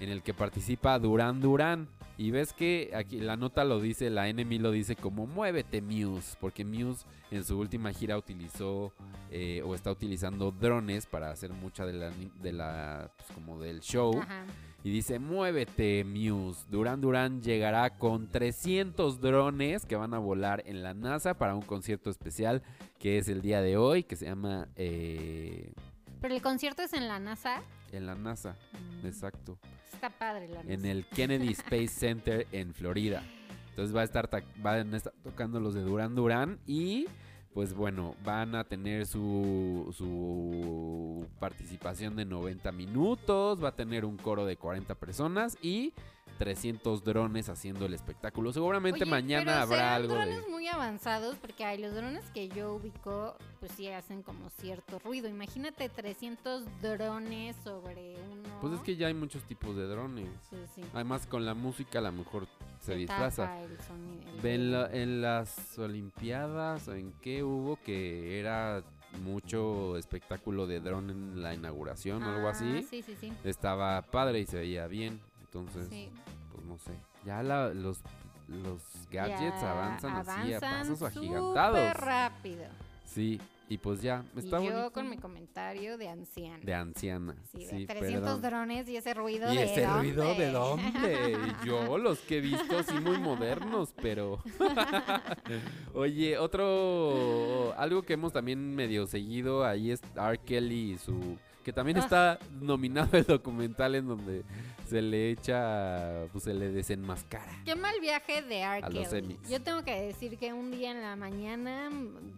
[0.00, 1.86] en el que participa Durán Durán.
[2.16, 6.36] Y ves que aquí la nota lo dice, la NMI lo dice como muévete Muse,
[6.40, 8.92] porque Muse en su última gira utilizó
[9.30, 12.10] eh, o está utilizando drones para hacer mucha de la,
[12.40, 14.16] de la pues, como del show.
[14.20, 14.44] Ajá.
[14.84, 16.66] Y dice, muévete Muse.
[16.70, 21.62] Duran Duran llegará con 300 drones que van a volar en la NASA para un
[21.62, 22.62] concierto especial
[22.98, 25.72] que es el día de hoy, que se llama eh,
[26.20, 27.62] Pero el concierto es en la NASA.
[27.94, 28.56] En la NASA.
[29.02, 29.58] Mm, Exacto.
[29.92, 30.72] Está padre la NASA.
[30.72, 33.22] En el Kennedy Space Center en Florida.
[33.70, 37.06] Entonces va a estar, ta- van a estar tocando los de Duran Duran y
[37.52, 44.16] pues bueno, van a tener su, su participación de 90 minutos, va a tener un
[44.16, 45.92] coro de 40 personas y
[46.38, 48.52] 300 drones haciendo el espectáculo.
[48.52, 50.20] Seguramente Oye, mañana pero habrá serán algo de...
[50.26, 54.98] drones muy avanzados porque hay los drones que yo ubico, pues sí hacen como cierto
[54.98, 55.28] ruido.
[55.28, 58.48] Imagínate 300 drones sobre uno.
[58.60, 60.28] Pues es que ya hay muchos tipos de drones.
[60.50, 60.82] Sí, sí.
[60.94, 62.46] Además con la música a lo mejor
[62.80, 63.60] se Se disfraza.
[63.62, 68.82] el sonido, el En, la- en las Olimpiadas, ¿en qué hubo que era
[69.22, 72.82] mucho espectáculo de dron en la inauguración o algo Ah, así?
[72.88, 73.32] Sí, sí, sí.
[73.44, 75.20] Estaba padre y se veía bien.
[75.54, 76.10] Entonces, sí.
[76.52, 76.92] pues no sé.
[77.24, 78.00] Ya la- los,
[78.48, 81.94] los gadgets Ya avanzan, así a pasos súper agigantados.
[81.94, 82.64] rápido.
[83.04, 84.92] Sí, y pues ya, Y está yo bonito.
[84.92, 86.58] con mi comentario de anciana.
[86.62, 87.34] De anciana.
[87.52, 88.42] Sí, de sí, 300 perdón.
[88.42, 90.82] drones y ese ruido ¿Y de ese ruido de dónde?
[90.92, 91.38] dónde?
[91.64, 94.42] Yo los que he visto sí muy modernos, pero...
[95.94, 97.72] Oye, otro...
[97.78, 100.38] Algo que hemos también medio seguido ahí es R.
[100.38, 101.38] Kelly y su...
[101.64, 102.00] Que también Ah.
[102.00, 104.44] está nominado el documental en donde
[104.88, 106.26] se le echa...
[106.30, 107.50] Pues se le desenmascara.
[107.64, 108.84] Qué mal viaje de R.
[108.84, 109.18] A los Kelly.
[109.34, 109.48] Emmys.
[109.48, 111.90] Yo tengo que decir que un día en la mañana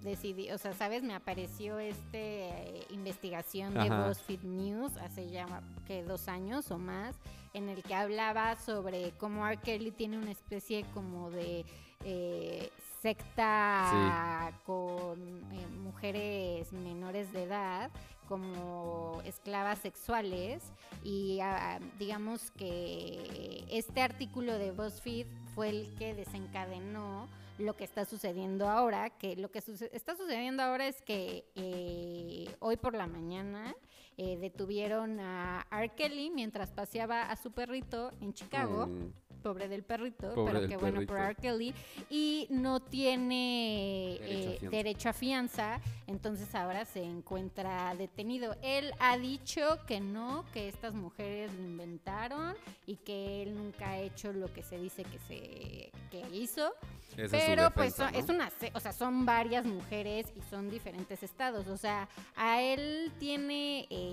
[0.02, 4.06] decidí, o sea, sabes, me apareció este eh, investigación de Ajá.
[4.08, 5.46] BuzzFeed News hace ya
[5.86, 7.16] que dos años o más,
[7.52, 9.56] en el que hablaba sobre cómo R.
[9.58, 11.64] Kelly tiene una especie como de
[12.04, 12.70] eh,
[13.06, 15.20] secta con
[15.52, 17.88] eh, mujeres menores de edad
[18.28, 20.72] como esclavas sexuales
[21.04, 27.28] y ah, digamos que este artículo de BuzzFeed fue el que desencadenó
[27.58, 29.60] lo que está sucediendo ahora, que lo que
[29.92, 33.76] está sucediendo ahora es que eh, hoy por la mañana
[34.18, 35.90] eh, detuvieron a R.
[35.90, 38.86] Kelly mientras paseaba a su perrito en Chicago.
[38.86, 39.12] Mm,
[39.42, 41.18] Pobre del perrito, Pobre pero del qué bueno por.
[41.18, 41.34] R.
[41.36, 41.72] Kelly.
[42.10, 44.70] Y no tiene Derecho a eh, fianza.
[44.76, 48.56] derecho a fianza, entonces ahora se encuentra detenido.
[48.62, 52.54] Él ha dicho que no, que estas mujeres lo inventaron
[52.86, 56.72] y que él nunca ha hecho lo que se dice que se que hizo.
[57.16, 58.18] esa Pero pues son- ¿no?
[58.18, 61.66] es una, o sea, son varias mujeres y son diferentes estados.
[61.68, 64.05] O sea, a él tiene, eh,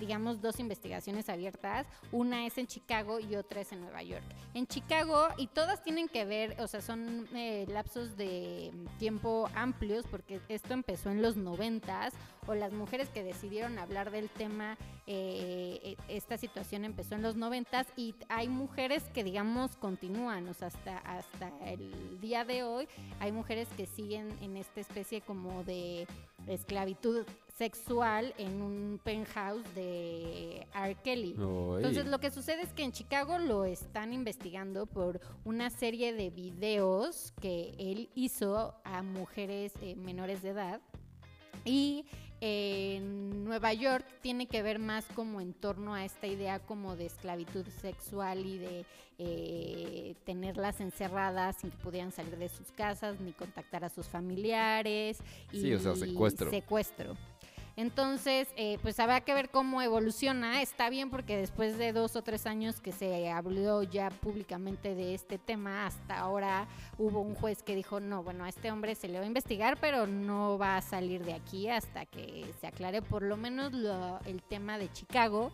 [0.00, 1.86] digamos, dos investigaciones abiertas.
[2.12, 4.24] Una es en Chicago y otra es en Nueva York.
[4.54, 10.06] En Chicago, y todas tienen que ver, o sea, son eh, lapsos de tiempo amplios,
[10.10, 12.14] porque esto empezó en los noventas,
[12.46, 17.36] o las mujeres que decidieron hablar del tema, eh, eh, esta situación empezó en los
[17.36, 22.88] noventas, y hay mujeres que, digamos, continúan, o sea, hasta, hasta el día de hoy,
[23.20, 26.06] hay mujeres que siguen en esta especie como de
[26.46, 27.26] esclavitud
[27.56, 30.96] sexual en un penthouse de R.
[31.02, 31.30] Kelly.
[31.30, 36.30] Entonces lo que sucede es que en Chicago lo están investigando por una serie de
[36.30, 40.80] videos que él hizo a mujeres eh, menores de edad.
[41.64, 42.04] Y
[42.40, 47.06] en Nueva York tiene que ver más como en torno a esta idea como de
[47.06, 48.84] esclavitud sexual y de
[49.18, 55.18] eh, tenerlas encerradas sin que pudieran salir de sus casas ni contactar a sus familiares.
[55.52, 56.50] Y Sí, o sea, secuestro.
[56.50, 57.16] Secuestro.
[57.76, 60.62] Entonces, eh, pues habrá que ver cómo evoluciona.
[60.62, 65.14] Está bien porque después de dos o tres años que se habló ya públicamente de
[65.14, 66.66] este tema, hasta ahora
[66.96, 69.78] hubo un juez que dijo, no, bueno, a este hombre se le va a investigar,
[69.78, 73.72] pero no va a salir de aquí hasta que se aclare por lo menos
[74.24, 75.52] el tema de Chicago.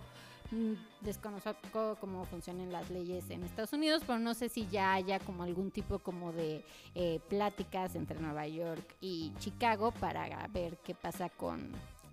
[0.53, 5.19] Mm, Desconozco cómo funcionan las leyes en Estados Unidos, pero no sé si ya haya
[5.19, 6.65] como algún tipo como de
[6.95, 11.73] eh, pláticas entre Nueva York y Chicago para ver qué pasa con,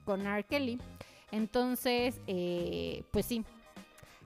[0.10, 0.44] con R.
[0.44, 0.80] Kelly.
[1.32, 3.46] Entonces, eh, pues sí,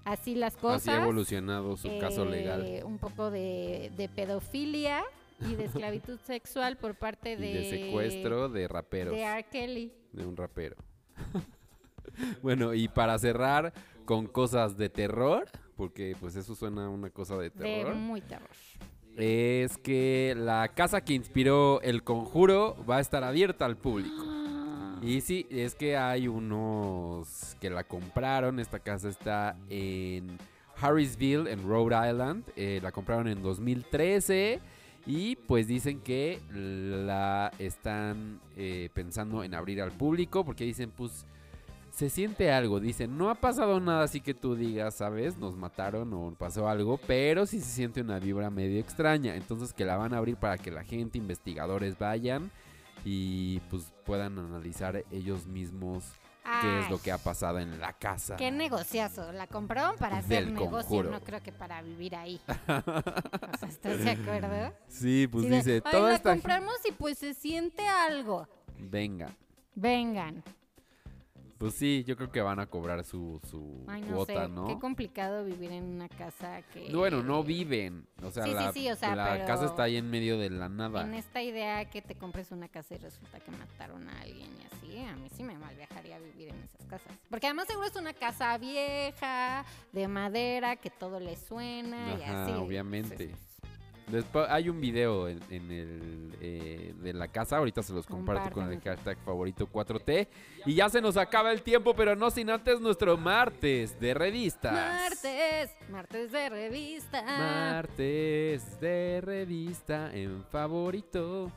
[0.05, 0.87] así las cosas.
[0.87, 2.81] Así ha evolucionado su caso Eh, legal.
[2.85, 5.03] Un poco de, de pedofilia
[5.41, 9.13] y de esclavitud sexual por parte Y de, de secuestro de raperos.
[9.13, 9.43] de R.
[9.51, 9.91] Kelly.
[10.13, 10.77] de un rapero.
[12.41, 13.73] bueno, y para cerrar
[14.05, 18.21] con cosas de terror, porque pues eso suena a una cosa de De terror, muy
[18.21, 18.49] terror.
[19.17, 24.23] es que la casa que inspiró el conjuro va a estar abierta al público.
[25.03, 28.57] Y sí, es que hay unos que la compraron.
[28.59, 30.37] Esta casa está en
[30.79, 32.45] Harrisville, en Rhode Island.
[32.55, 34.61] Eh, la compraron en 2013.
[35.05, 40.45] Y pues dicen que la están eh, pensando en abrir al público.
[40.45, 41.25] Porque dicen, pues
[41.91, 42.79] se siente algo.
[42.79, 45.37] Dicen, no ha pasado nada así que tú digas, ¿sabes?
[45.37, 46.97] Nos mataron o pasó algo.
[47.05, 49.35] Pero sí se siente una vibra medio extraña.
[49.35, 52.51] Entonces que la van a abrir para que la gente, investigadores vayan.
[53.05, 56.03] Y pues puedan analizar ellos mismos
[56.61, 58.35] qué es lo que ha pasado en la casa.
[58.35, 59.31] Qué negociazo.
[59.31, 61.11] La compraron para hacer Del negocio, conjuro.
[61.11, 62.39] no creo que para vivir ahí.
[62.67, 64.73] o sea, ¿estás de acuerdo?
[64.87, 68.47] Sí, pues Sí, de, dice, "Ay, toda la esta compramos y pues se siente algo.
[68.79, 69.29] Venga.
[69.75, 70.43] Vengan.
[71.63, 74.49] Pues sí, yo creo que van a cobrar su, su Ay, no cuota, sé.
[74.49, 74.67] ¿no?
[74.67, 76.93] Qué complicado vivir en una casa que.
[76.93, 78.05] Bueno, no viven.
[78.21, 80.49] O sea, Sí, la, sí, o sea, la pero casa está ahí en medio de
[80.49, 81.03] la nada.
[81.03, 84.75] En esta idea que te compres una casa y resulta que mataron a alguien y
[84.75, 87.13] así, a mí sí me mal viajaría a vivir en esas casas.
[87.29, 92.51] Porque además seguro es una casa vieja, de madera, que todo le suena y así.
[92.51, 93.23] obviamente.
[93.23, 93.52] Entonces,
[94.07, 98.51] Después hay un video en, en el eh, de la casa, ahorita se los comparto
[98.51, 100.27] con el hashtag favorito 4T.
[100.65, 104.73] Y ya se nos acaba el tiempo, pero no sin antes nuestro martes de revistas.
[104.73, 107.23] Martes, martes de revista.
[107.23, 111.49] Martes de revista en favorito.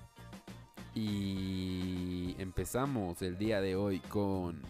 [0.94, 4.62] Y empezamos el día de hoy con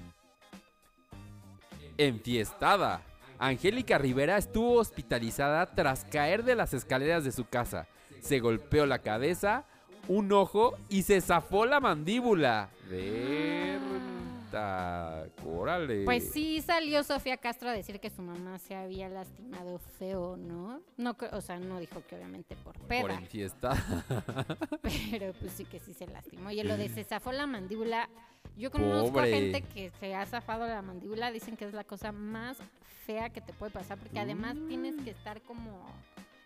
[1.98, 3.02] Enfiestada.
[3.38, 7.86] Angélica Rivera estuvo hospitalizada tras caer de las escaleras de su casa.
[8.20, 9.64] Se golpeó la cabeza,
[10.08, 12.70] un ojo y se zafó la mandíbula.
[12.90, 13.76] Verta,
[15.44, 16.04] órale.
[16.04, 20.80] Pues sí salió Sofía Castro a decir que su mamá se había lastimado feo, ¿no?
[20.96, 24.04] No, o sea, no dijo que obviamente por Por peda, enfiestada.
[25.10, 26.50] pero pues sí que sí se lastimó.
[26.50, 28.08] Y lo de se zafó la mandíbula,
[28.56, 29.30] yo conozco Pobre.
[29.30, 32.58] gente que se ha zafado la mandíbula, dicen que es la cosa más
[33.06, 35.86] fea que te puede pasar, porque además tienes que estar como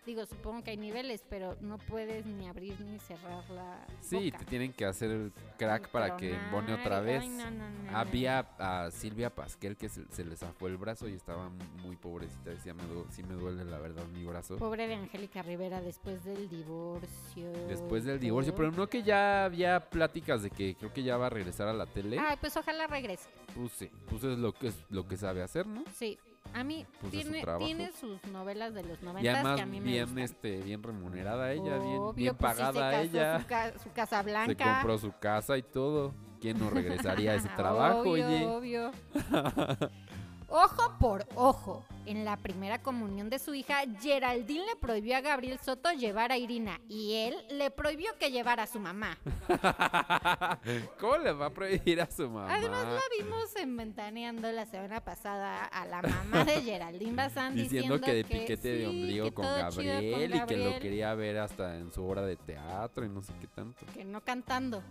[0.05, 4.39] digo, supongo que hay niveles, pero no puedes ni abrir ni cerrar la Sí, boca.
[4.39, 7.21] te tienen que hacer el crack para que embone otra vez.
[7.21, 7.97] ay, no, no, no.
[7.97, 11.49] Había a Silvia Pasquel que se, se le zafó el brazo y estaba
[11.83, 12.49] muy pobrecita.
[12.49, 14.57] Decía, me sí me duele la verdad mi brazo.
[14.57, 17.51] Pobre de Angélica Rivera después del divorcio.
[17.67, 21.27] Después del divorcio, pero no que ya había pláticas de que creo que ya va
[21.27, 22.17] a regresar a la tele.
[22.19, 23.29] Ay, pues ojalá regrese.
[23.55, 25.83] Pues sí, pues es lo que es lo que sabe hacer, ¿no?
[25.95, 26.17] Sí.
[26.53, 29.65] A mí Pues su tiene, tiene sus novelas de los 90 Y además que a
[29.65, 30.19] mí me bien gustan.
[30.23, 33.39] este bien remunerada ella, bien, Obvio, bien pues sí, se pagada casó ella.
[33.39, 34.73] Su, ca- su casa Se blanca.
[34.75, 36.13] compró su casa y todo.
[36.41, 38.45] ¿Quién no regresaría a ese trabajo, obvio, oye?
[38.47, 38.91] obvio.
[40.51, 41.85] Ojo por ojo.
[42.05, 46.37] En la primera comunión de su hija, Geraldine le prohibió a Gabriel Soto llevar a
[46.37, 49.17] Irina y él le prohibió que llevara a su mamá.
[50.99, 52.53] ¿Cómo le va a prohibir a su mamá?
[52.53, 58.01] Además, la vimos en Ventaneando la semana pasada a la mamá de Geraldine Bazán diciendo,
[58.01, 61.15] que de que piquete de ombligo con chido con Gabriel, y que lo Gabriel, quería
[61.15, 63.85] ver hasta en su obra de teatro y no sé qué tanto.
[63.93, 64.83] que no cantando.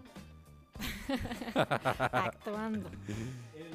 [1.54, 2.90] Actuando.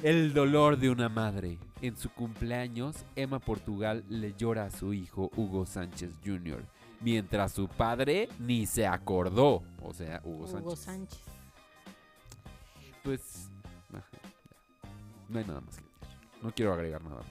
[0.02, 1.58] El dolor de una madre.
[1.82, 6.64] En su cumpleaños, Emma Portugal le llora a su hijo Hugo Sánchez Jr.,
[7.00, 9.62] mientras su padre ni se acordó.
[9.82, 10.78] O sea, Hugo, Hugo Sánchez.
[10.78, 11.20] Sánchez.
[13.02, 13.48] Pues,
[15.28, 16.16] no hay nada más que decir.
[16.42, 17.26] No quiero agregar nada más.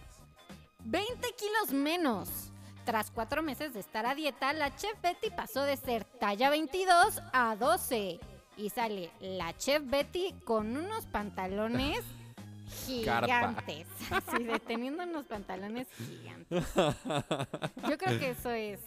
[0.86, 2.52] 20 kilos menos.
[2.86, 7.20] Tras cuatro meses de estar a dieta, la chef Betty pasó de ser talla 22
[7.34, 8.20] a 12.
[8.58, 12.00] Y sale la chef Betty con unos pantalones
[13.06, 13.26] Carpa.
[13.28, 13.88] gigantes.
[14.12, 16.66] Así de teniendo unos pantalones gigantes.
[17.90, 18.80] Yo creo que eso es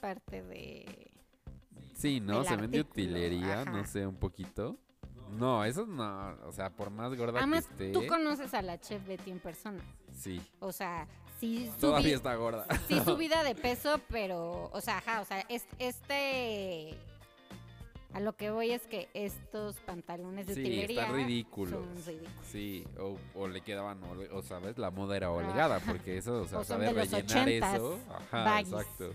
[0.00, 1.10] parte de...
[1.94, 2.44] Sí, ¿no?
[2.44, 4.76] Se vende utilería, no sé, un poquito.
[5.32, 6.36] No, eso no.
[6.46, 7.92] O sea, por más gorda Además, que esté.
[7.92, 9.82] tú conoces a la chef Betty en persona.
[10.14, 11.08] Sí, O sea,
[11.40, 12.66] sí todavía está gorda.
[12.86, 16.94] sí subida de peso, pero, o sea, ajá, o sea, es- este,
[18.16, 21.74] a lo que voy es que estos pantalones de Sí, utilería están ridículos.
[21.74, 22.32] son ridículos.
[22.50, 24.00] Sí, o, o le quedaban,
[24.32, 27.98] o sabes, la moda era holgada, porque eso, o sea, O saber rellenar 80s, eso.
[28.08, 28.72] Ajá, baggies.
[28.72, 29.10] exacto.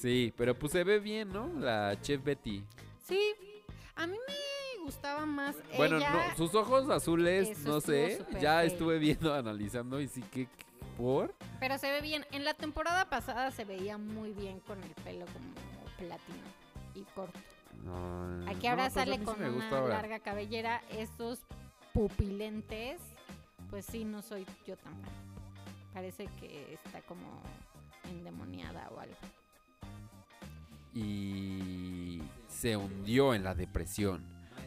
[0.00, 1.48] Sí, pero pues se ve bien, ¿no?
[1.58, 2.62] La chef Betty.
[3.04, 3.18] Sí,
[3.96, 6.28] a mí me gustaba más Bueno, ella.
[6.30, 8.66] no, sus ojos azules, no sé, ya feo.
[8.68, 10.46] estuve viendo, analizando y sí que,
[10.96, 11.34] ¿por?
[11.58, 12.24] Pero se ve bien.
[12.30, 15.52] En la temporada pasada se veía muy bien con el pelo como
[15.98, 16.48] platino
[16.94, 17.38] y corto.
[17.84, 19.94] No, Aquí no, ahora pues sí con gusta una ahora.
[19.94, 20.82] larga cabellera.
[20.90, 21.40] Estos
[21.92, 23.00] pupilentes,
[23.70, 25.10] pues sí, no soy yo tan fan.
[25.94, 27.42] Parece que está como
[28.10, 29.14] endemoniada o algo.
[30.92, 34.24] y se hundió en la depresión.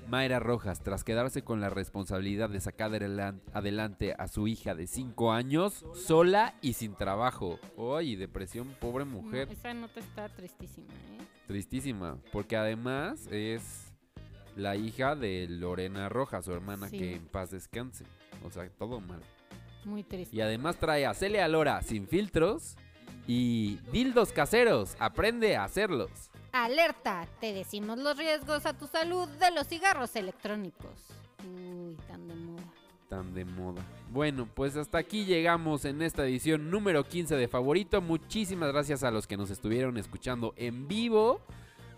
[0.09, 4.85] Mayra Rojas, tras quedarse con la responsabilidad de sacar adelan- adelante a su hija de
[4.87, 7.59] 5 años, sola y sin trabajo.
[7.97, 9.49] ¡Ay, depresión, pobre No, mujer!
[9.51, 11.25] esa nota está tristísima, ¿eh?
[11.47, 13.93] Tristísima, porque además es
[14.55, 16.99] la hija de Lorena Rojas, su hermana, Sí.
[16.99, 18.05] que en paz descanse.
[18.45, 19.21] O sea, todo mal.
[19.85, 20.35] Muy triste.
[20.35, 22.77] Y además trae a Celia Lora sin filtros
[23.27, 24.95] y dildos caseros.
[24.99, 26.09] Aprende a hacerlos.
[26.51, 30.91] Alerta, te decimos los riesgos a tu salud de los cigarros electrónicos.
[31.43, 32.63] Uy, tan de moda.
[33.09, 33.81] tan de moda.
[34.11, 38.01] Bueno, pues hasta aquí llegamos en esta edición número 15 de Favorito.
[38.01, 41.41] Muchísimas gracias a los que nos estuvieron escuchando en vivo.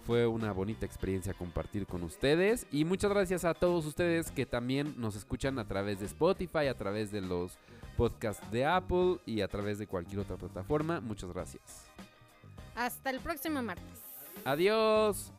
[0.05, 2.67] Fue una bonita experiencia compartir con ustedes.
[2.71, 6.77] Y muchas gracias a todos ustedes que también nos escuchan a través de Spotify, a
[6.77, 7.57] través de los
[7.97, 10.99] podcasts de Apple y a través de cualquier otra plataforma.
[11.01, 11.85] Muchas gracias.
[12.75, 14.03] Hasta el próximo martes.
[14.43, 15.31] Adiós.